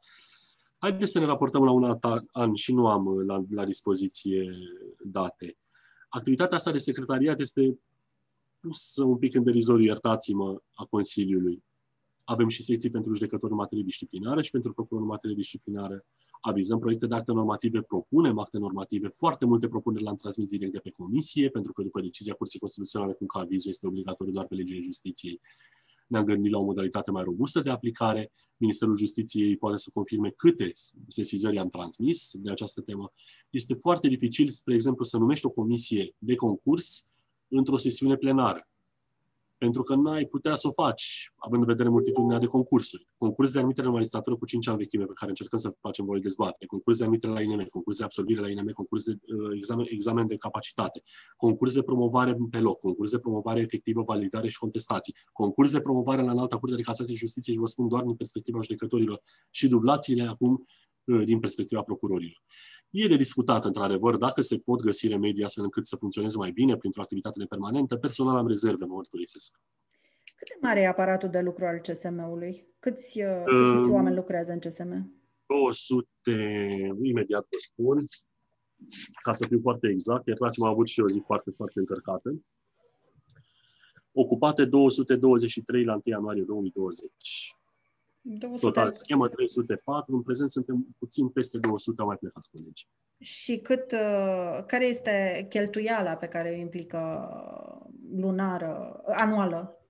[0.78, 4.52] Haideți să ne raportăm la un alt an și nu am uh, la, la dispoziție
[5.04, 5.58] date.
[6.10, 7.80] Activitatea asta de secretariat este
[8.60, 11.64] pusă un pic în derizoriu, iertați-mă, a Consiliului.
[12.24, 16.06] Avem și secții pentru judecători în materie disciplinară și pentru procurori în materie disciplinară.
[16.42, 20.80] Avizăm proiecte de acte normative, propunem acte normative, foarte multe propuneri le-am transmis direct de
[20.80, 24.56] pe comisie, pentru că după decizia Curții Constituționale cum că avizul este obligatoriu doar pe
[24.56, 25.42] legile justiției,
[26.08, 28.32] ne-am gândit la o modalitate mai robustă de aplicare.
[28.58, 30.72] Ministerul Justiției poate să confirme câte
[31.08, 33.14] sesizări am transmis de această temă.
[33.50, 37.14] Este foarte dificil, spre exemplu, să numești o comisie de concurs
[37.48, 38.68] într-o sesiune plenară
[39.58, 43.08] pentru că n-ai putea să o faci, având în vedere multitudinea de concursuri.
[43.18, 46.20] Concurs de admitere în magistratură cu 5 ani vechime pe care încercăm să facem voi
[46.20, 49.86] dezbatere, concurs de admitere la INM, concurs de absorbire la INM, concurs de uh, examen,
[49.90, 51.04] examen de capacitate,
[51.36, 56.22] concurs de promovare pe loc, concurs de promovare efectivă, validare și contestații, concurs de promovare
[56.22, 59.68] la înalta curte de casație și justiție și vă spun doar din perspectiva judecătorilor și
[59.68, 60.68] dublațiile acum
[61.04, 62.44] uh, din perspectiva procurorilor.
[62.90, 66.78] E de discutat, într-adevăr, dacă se pot găsi remedii astfel încât să funcționeze mai bine
[66.78, 67.96] printr-o activitate permanentă.
[67.96, 69.62] Personal am rezerve, mă mărturisesc.
[70.36, 72.68] Cât de mare e aparatul de lucru al CSM-ului?
[72.80, 75.16] Câți, uh, câți um, oameni lucrează în CSM?
[75.46, 76.08] 200,
[77.02, 78.08] imediat vă spun,
[79.24, 82.42] ca să fiu foarte exact, iertați-mă, am avut și o zi foarte, foarte încărcată.
[84.12, 87.56] Ocupate 223 la 1 ianuarie 2020.
[88.30, 88.66] 200...
[88.66, 92.88] Total, schema 304, în prezent suntem puțin peste 200, au mai plecat colegi.
[93.20, 97.30] Și cât, uh, care este cheltuiala pe care o implică
[98.16, 99.82] lunară, anuală?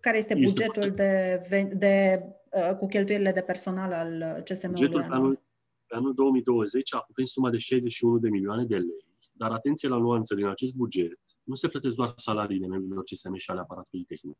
[0.00, 5.14] Care este bugetul este de, de, uh, cu cheltuielile de personal al CSM-ului Bugetul pe
[5.14, 5.42] anul,
[5.86, 9.98] pe anul 2020 a cuprins suma de 61 de milioane de lei, dar atenție la
[9.98, 14.38] nuanță, din acest buget nu se plătesc doar salariile membrilor CSM și ale aparatului tehnic.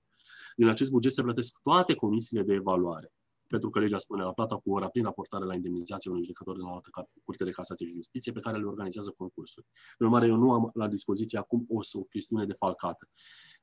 [0.57, 3.13] Din acest buget se plătesc toate comisiile de evaluare,
[3.47, 6.67] pentru că legea spune la plata cu ora prin raportare la indemnizație unui judecător din
[6.67, 6.91] altă
[7.25, 9.67] curte de casație și justiție pe care le organizează concursuri.
[9.99, 13.09] În urmare, eu nu am la dispoziție acum o, o chestiune defalcată.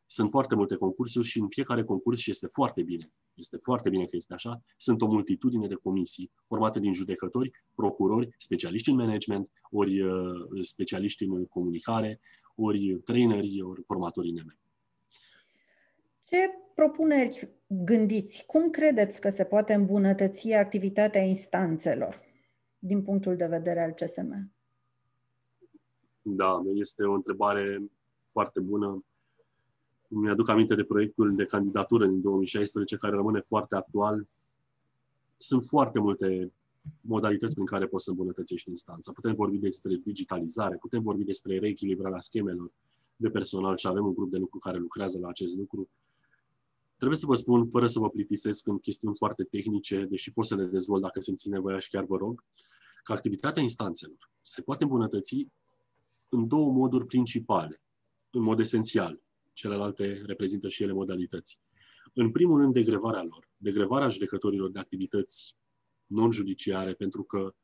[0.06, 4.04] Sunt foarte multe concursuri și în fiecare concurs, și este foarte bine, este foarte bine
[4.04, 9.52] că este așa, sunt o multitudine de comisii formate din judecători, procurori, specialiști în management,
[9.70, 10.12] ori uh,
[10.62, 12.20] specialiști în comunicare,
[12.56, 14.36] ori traineri, ori formatori în
[16.24, 16.38] Ce
[16.76, 18.46] propuneri gândiți?
[18.46, 22.22] Cum credeți că se poate îmbunătăți activitatea instanțelor
[22.80, 24.52] din punctul de vedere al CSM?
[26.22, 27.84] Da, este o întrebare
[28.26, 29.04] foarte bună.
[30.08, 34.28] Mi-aduc aminte de proiectul de candidatură din 2016, care rămâne foarte actual.
[35.38, 36.52] Sunt foarte multe
[37.02, 39.12] modalități prin care poți să îmbunătățești instanța.
[39.12, 42.72] Putem vorbi despre digitalizare, putem vorbi despre reechilibrarea schemelor
[43.16, 45.90] de personal și avem un grup de lucru care lucrează la acest lucru.
[47.04, 50.56] Trebuie să vă spun, fără să vă plictisesc în chestiuni foarte tehnice, deși pot să
[50.56, 52.44] le dezvolt dacă simțiți nevoia și chiar vă rog,
[53.04, 55.48] că activitatea instanțelor se poate îmbunătăți
[56.30, 57.82] în două moduri principale,
[58.30, 59.22] în mod esențial.
[59.54, 61.62] Celelalte reprezintă și ele modalități.
[62.14, 63.50] În primul rând, degrevarea lor.
[63.58, 65.56] Degrevarea judecătorilor de activități
[66.06, 67.56] non-judiciare, pentru că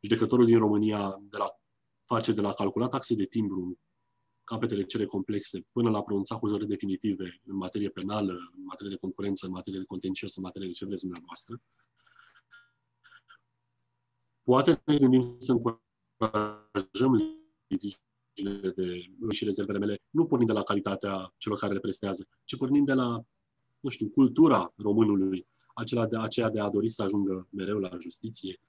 [0.00, 1.60] judecătorul din România de la,
[2.06, 3.78] face de la calculat taxe de timbru
[4.44, 9.46] capetele cele complexe până la pronunța hotărâri definitive în materie penală, în materie de concurență,
[9.46, 11.60] în materie de contencios, în materie de ce vreți dumneavoastră.
[14.42, 17.12] Poate ne gândim să încurajăm
[17.66, 22.56] litigiile de și rezervele mele, nu pornind de la calitatea celor care le prestează, ci
[22.56, 23.24] pornind de la,
[23.80, 28.60] nu știu, cultura românului, acela de, aceea de a dori să ajungă mereu la justiție,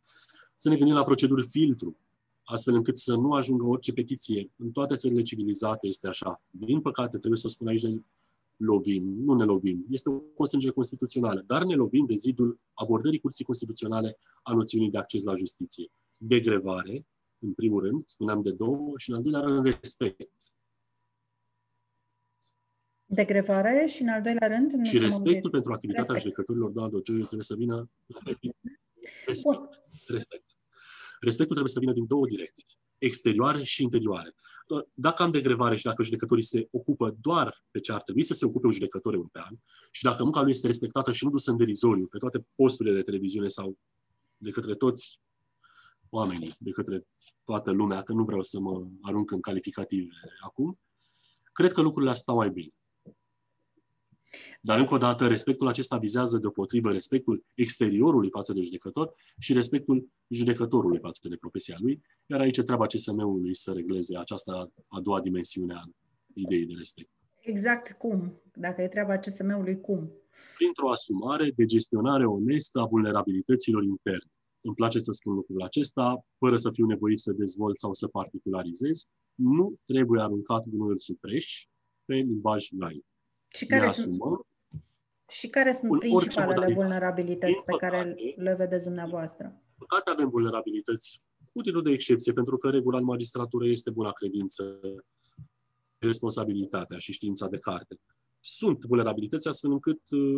[0.55, 1.97] să ne gândim la proceduri filtru,
[2.45, 4.51] astfel încât să nu ajungă orice petiție.
[4.55, 6.43] În toate țările civilizate este așa.
[6.49, 7.95] Din păcate, trebuie să o spun aici, ne
[8.55, 9.85] lovim, nu ne lovim.
[9.89, 14.97] Este o constrângere constituțională, dar ne lovim de zidul abordării curții constituționale a noțiunii de
[14.97, 15.91] acces la justiție.
[16.17, 17.05] Degrevare,
[17.39, 20.31] în primul rând, spuneam de două, și în al doilea rând, respect.
[23.05, 24.85] Degrevare și în al doilea rând...
[24.85, 26.35] Și respectul pentru activitatea respect.
[26.35, 27.89] judecătorilor, doamna Dogioiu, trebuie să vină...
[29.25, 29.83] Respect.
[30.07, 30.44] respect.
[31.19, 32.65] Respectul trebuie să vină din două direcții,
[32.97, 34.35] exterioare și interioare.
[34.93, 38.45] Dacă am degrevare și dacă judecătorii se ocupă doar pe ce ar trebui să se
[38.45, 39.59] ocupe un judecător european
[39.91, 43.01] și dacă munca lui este respectată și nu dusă în derizoriu pe toate posturile de
[43.01, 43.77] televiziune sau
[44.37, 45.19] de către toți
[46.09, 47.07] oamenii, de către
[47.43, 50.13] toată lumea, că nu vreau să mă arunc în calificative
[50.43, 50.79] acum,
[51.51, 52.73] cred că lucrurile ar sta mai bine.
[54.61, 60.09] Dar, încă o dată, respectul acesta vizează deopotrivă respectul exteriorului față de judecător și respectul
[60.27, 65.73] judecătorului față de profesia lui, iar aici treaba CSM-ului să regleze această a doua dimensiune
[65.73, 65.83] a
[66.33, 67.09] ideii de respect.
[67.41, 68.41] Exact cum?
[68.53, 70.11] Dacă e treaba CSM-ului, cum?
[70.57, 74.29] Printr-o asumare de gestionare onestă a vulnerabilităților interne.
[74.61, 79.07] îmi place să schimb lucrul acesta, fără să fiu nevoit să dezvolt sau să particularizez,
[79.35, 81.65] nu trebuie aruncat gunoiul supreș
[82.05, 83.05] pe limbaj live.
[83.55, 84.17] Și care, sunt,
[85.27, 89.61] și care sunt principalele vulnerabilități pe care le vedeți dumneavoastră?
[89.77, 91.21] Păcate avem vulnerabilități
[91.53, 94.79] cu titlul de excepție, pentru că regula în magistratură este buna credință,
[95.97, 97.99] responsabilitatea și știința de carte.
[98.39, 100.37] Sunt vulnerabilități astfel încât uh,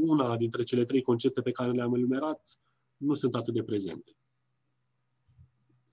[0.00, 2.58] una dintre cele trei concepte pe care le-am enumerat
[2.96, 4.16] nu sunt atât de prezente.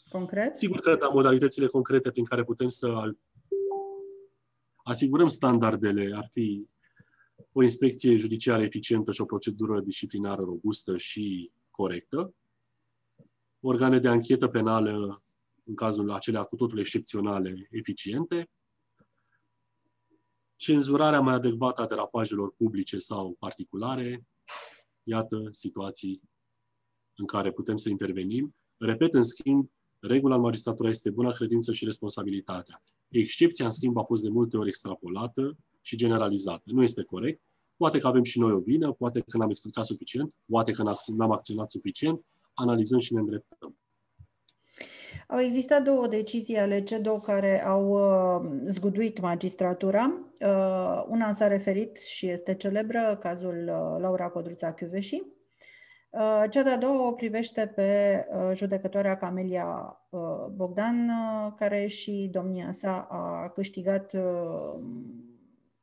[0.09, 0.55] Concret?
[0.55, 3.14] Sigur că da, modalitățile concrete prin care putem să
[4.91, 6.67] asigurăm standardele ar fi
[7.51, 12.35] o inspecție judiciară eficientă și o procedură disciplinară robustă și corectă,
[13.59, 15.23] organe de anchetă penală,
[15.63, 18.49] în cazul acelea cu totul excepționale, eficiente,
[20.55, 24.27] cenzurarea mai adecvată a derapajelor publice sau particulare,
[25.03, 26.21] iată situații
[27.15, 28.55] în care putem să intervenim.
[28.77, 32.83] Repet, în schimb, regula în magistratura este bună credință și responsabilitatea.
[33.12, 36.62] Excepția, în schimb, a fost de multe ori extrapolată și generalizată.
[36.66, 37.41] Nu este corect.
[37.78, 40.84] Poate că avem și noi o vină, poate că n-am explicat suficient, poate că
[41.16, 43.76] n-am acționat suficient, analizăm și ne îndreptăm.
[45.28, 50.14] Au existat două decizii ale CEDO care au uh, zguduit magistratura.
[50.39, 55.22] Uh, una s-a referit și este celebră, cazul uh, Laura Codruța Chiuveși.
[56.12, 62.30] Uh, cea de-a doua o privește pe uh, judecătoarea Camelia uh, Bogdan, uh, care și
[62.32, 64.80] domnia sa a câștigat uh,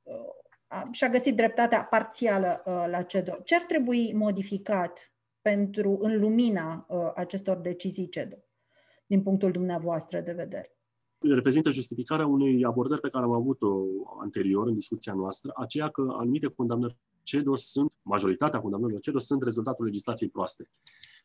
[0.02, 3.32] uh, și-a găsit dreptatea parțială uh, la CEDO.
[3.44, 8.36] Ce ar trebui modificat pentru în lumina uh, acestor decizii CEDO,
[9.06, 10.72] din punctul dumneavoastră de vedere?
[11.20, 13.84] reprezintă justificarea unei abordări pe care am avut-o
[14.20, 16.96] anterior în discuția noastră, aceea că anumite condamnări
[17.28, 20.68] CEDO sunt, majoritatea condamnărilor CEDO sunt rezultatul legislației proaste.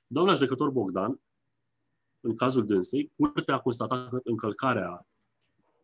[0.08, 1.22] Doamna judecător Bogdan,
[2.20, 5.08] în cazul dânsei, curtea a constatat încălcarea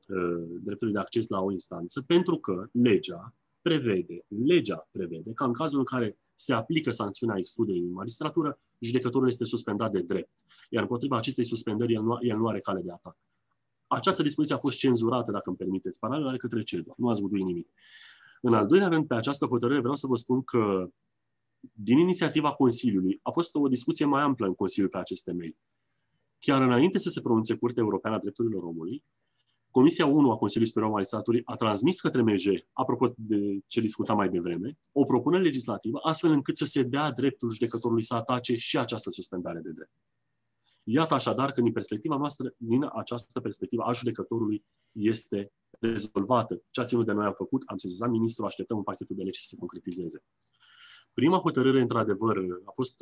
[0.07, 5.53] uh, dreptului de acces la o instanță pentru că legea prevede, legea prevede că în
[5.53, 10.31] cazul în care se aplică sancțiunea excluderii din magistratură, judecătorul este suspendat de drept.
[10.69, 13.17] Iar împotriva acestei suspendări, el nu, el nu are cale de atac.
[13.87, 16.93] Această dispoziție a fost cenzurată, dacă îmi permiteți, paralel către CEDO.
[16.97, 17.69] Nu ați zguduit nimic.
[18.41, 20.89] În al doilea rând, pe această hotărâre vreau să vă spun că
[21.73, 25.57] din inițiativa Consiliului a fost o discuție mai amplă în Consiliu pe aceste mail.
[26.39, 29.03] Chiar înainte să se pronunțe Curtea Europeană a Drepturilor Omului,
[29.71, 34.15] Comisia 1 a Consiliului Superior al Magistraturii a transmis către MJ, apropo de ce discutam
[34.15, 38.77] mai devreme, o propunere legislativă astfel încât să se dea dreptul judecătorului să atace și
[38.77, 39.91] această suspendare de drept.
[40.83, 46.61] Iată așadar că din perspectiva noastră, din această perspectivă a judecătorului este rezolvată.
[46.69, 49.39] Ce a ținut de noi am făcut, am sezizat ministrul, așteptăm un pachetul de legi
[49.39, 50.23] să se concretizeze.
[51.13, 52.97] Prima hotărâre, într-adevăr, a fost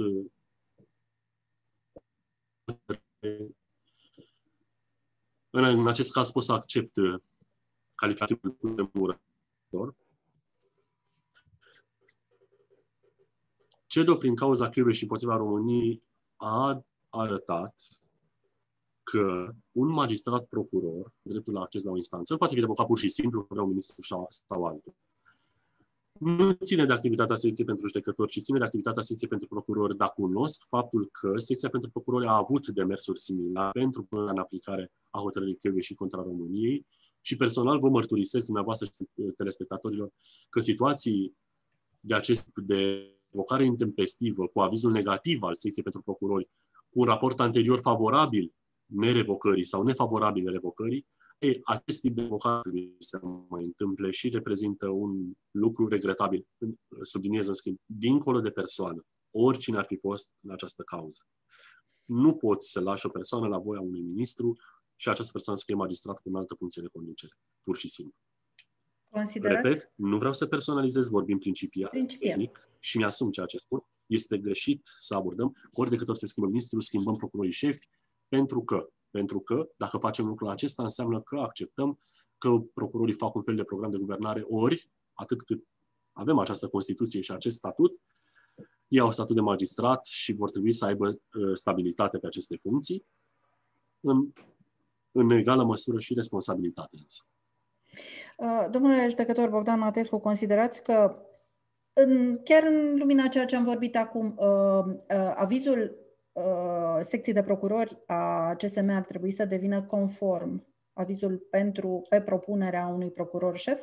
[5.50, 6.98] în acest caz pot să accept
[7.96, 8.58] calificativul
[8.94, 9.96] murător.
[13.88, 16.04] CEDO, prin cauza Chiului și împotriva României,
[16.36, 16.86] a
[17.20, 17.76] arătat
[19.04, 23.10] că un magistrat procuror, dreptul la acces la o instanță, poate fi revocat pur și
[23.10, 24.96] simplu, vrea un ministru sau, sau altul.
[26.20, 30.10] Nu ține de activitatea secției pentru judecători, ci ține de activitatea secției pentru procurori, dar
[30.10, 35.20] cunosc faptul că secția pentru procurori a avut demersuri similare pentru punerea în aplicare a
[35.20, 36.86] hotărârii Chiove și contra României
[37.22, 40.12] și personal vă mărturisesc dumneavoastră și telespectatorilor
[40.50, 41.38] că situații
[42.00, 46.50] de acest tip de revocare intempestivă cu avizul negativ al secției pentru procurori
[46.98, 48.54] cu un raport anterior favorabil
[48.86, 51.08] nerevocării sau nefavorabil revocării,
[51.40, 53.20] ei, acest tip de revocare trebuie să
[53.50, 56.48] mai întâmple și reprezintă un lucru regretabil.
[57.02, 61.22] Subliniez, în schimb, dincolo de persoană, oricine ar fi fost în această cauză.
[62.06, 64.56] Nu poți să lași o persoană la voia unui ministru
[64.96, 67.34] și această persoană să fie magistrat cu o altă funcție de conducere,
[67.64, 68.16] pur și simplu.
[69.10, 69.68] Considerați?
[69.68, 72.30] Repet, nu vreau să personalizez, vorbim principial, principial.
[72.30, 76.26] tehnic și mi-asum ceea ce spun este greșit să abordăm, ori de câte ori se
[76.26, 77.90] schimbă ministrul, schimbăm procurorii șefi,
[78.28, 82.00] pentru că, pentru că, dacă facem lucrul acesta, înseamnă că acceptăm
[82.38, 85.64] că procurorii fac un fel de program de guvernare, ori, atât cât
[86.12, 88.02] avem această Constituție și acest statut,
[88.88, 93.06] ei au statut de magistrat și vor trebui să aibă uh, stabilitate pe aceste funcții,
[94.00, 94.32] în,
[95.12, 97.24] în egală măsură și responsabilitate însă.
[98.38, 101.27] Uh, domnule judecător Bogdan Matescu, considerați că
[102.00, 105.98] în, chiar în lumina ceea ce am vorbit acum, uh, uh, avizul
[106.32, 112.88] uh, secției de procurori a CSM ar trebui să devină conform avizul pentru, pe propunerea
[112.88, 113.80] unui procuror șef?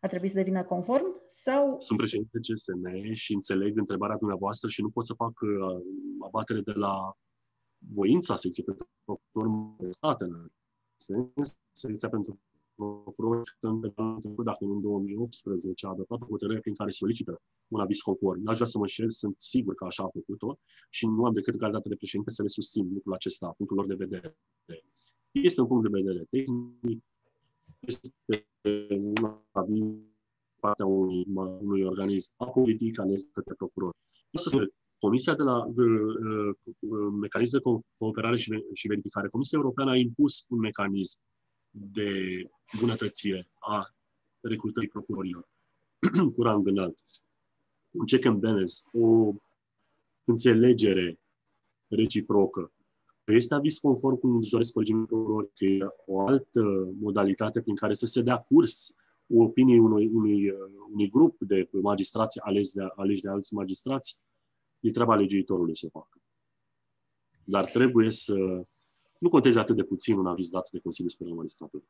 [0.00, 1.80] ar trebui să devină conform sau...
[1.80, 5.82] Sunt președinte CSM și înțeleg întrebarea dumneavoastră și nu pot să fac uh,
[6.26, 7.16] abatere de la
[7.78, 10.50] voința secției pentru procurorul de stat în
[10.96, 12.40] sens, secția pentru
[12.82, 13.42] procuror
[14.44, 18.42] dacă în 2018 a adoptat o hotărâre prin care solicită un aviz conform.
[18.42, 20.58] N-aș vrea să mă înșel, sunt sigur că așa a făcut-o
[20.90, 23.94] și nu am decât calitate de președinte să le susțin lucrul acesta, punctul lor de
[23.94, 24.36] vedere.
[25.30, 27.04] Este un punct de vedere tehnic,
[27.80, 28.46] este
[28.98, 29.84] un aviz
[30.60, 31.24] partea unui,
[31.60, 33.94] unui organism apolitic ales către procuror.
[34.32, 37.62] să spun, Comisia de la de, uh, uh, mecanism de
[37.98, 41.18] cooperare și, și verificare, Comisia Europeană a impus un mecanism
[41.72, 42.10] de
[42.78, 43.94] bunătățire a
[44.40, 45.48] recrutării procurorilor
[46.34, 46.98] cu rang înalt.
[47.90, 49.32] Un check and balance, o
[50.24, 51.20] înțelegere
[51.88, 52.72] reciprocă.
[53.24, 57.94] Este avis conform cum își doresc colegii procurori, că e o altă modalitate prin care
[57.94, 58.96] să se dea curs
[59.26, 60.50] opinii unui, unui,
[60.92, 64.22] unui grup de magistrați aleși de, aleși de alți magistrați,
[64.80, 66.20] e treaba legiuitorului să o facă.
[67.44, 68.66] Dar trebuie să
[69.22, 71.82] nu conteze atât de puțin un aviz dat de Consiliul Superior Magistratură.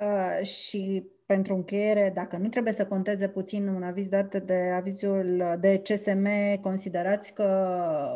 [0.00, 5.56] Uh, și pentru încheiere, dacă nu trebuie să conteze puțin un aviz dat de avizul
[5.60, 6.26] de CSM,
[6.60, 7.46] considerați că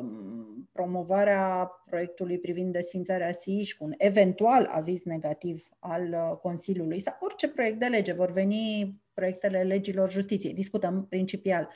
[0.01, 7.15] um, promovarea proiectului privind desfințarea SII cu un eventual aviz negativ al uh, Consiliului sau
[7.21, 11.69] orice proiect de lege, vor veni proiectele legilor justiției, discutăm principial,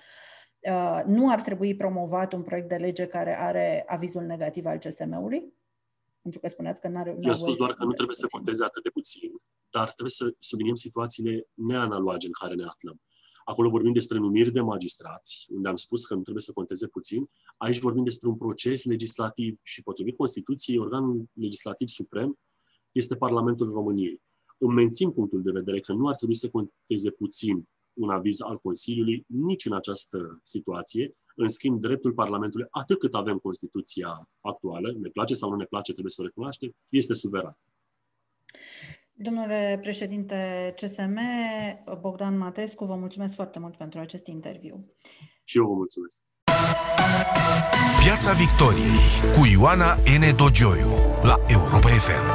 [0.61, 5.59] uh, nu ar trebui promovat un proiect de lege care are avizul negativ al CSM-ului?
[6.23, 7.17] Pentru că spuneați că nu are.
[7.21, 9.31] Eu am spus doar că nu trebuie să conteze atât de puțin,
[9.71, 13.01] dar trebuie să subliniem situațiile neanaloge în care ne aflăm.
[13.45, 17.31] Acolo vorbim despre numiri de magistrați, unde am spus că nu trebuie să conteze puțin.
[17.57, 22.39] Aici vorbim despre un proces legislativ și potrivit Constituției, organul legislativ suprem
[22.93, 24.23] este Parlamentul României.
[24.59, 28.59] Îmi mențin punctul de vedere că nu ar trebui să conteze puțin un aviz al
[28.59, 35.09] Consiliului nici în această situație, în schimb, dreptul Parlamentului, atât cât avem Constituția actuală, ne
[35.09, 37.59] place sau nu ne place, trebuie să o recunoaștem, este suveran.
[39.13, 41.19] Domnule președinte CSM,
[42.01, 44.95] Bogdan Matescu, vă mulțumesc foarte mult pentru acest interviu.
[45.45, 46.23] Și eu vă mulțumesc.
[48.05, 49.01] Piața Victoriei
[49.39, 50.37] cu Ioana N.
[50.37, 50.91] Dogioiu
[51.23, 52.27] la Europa FM.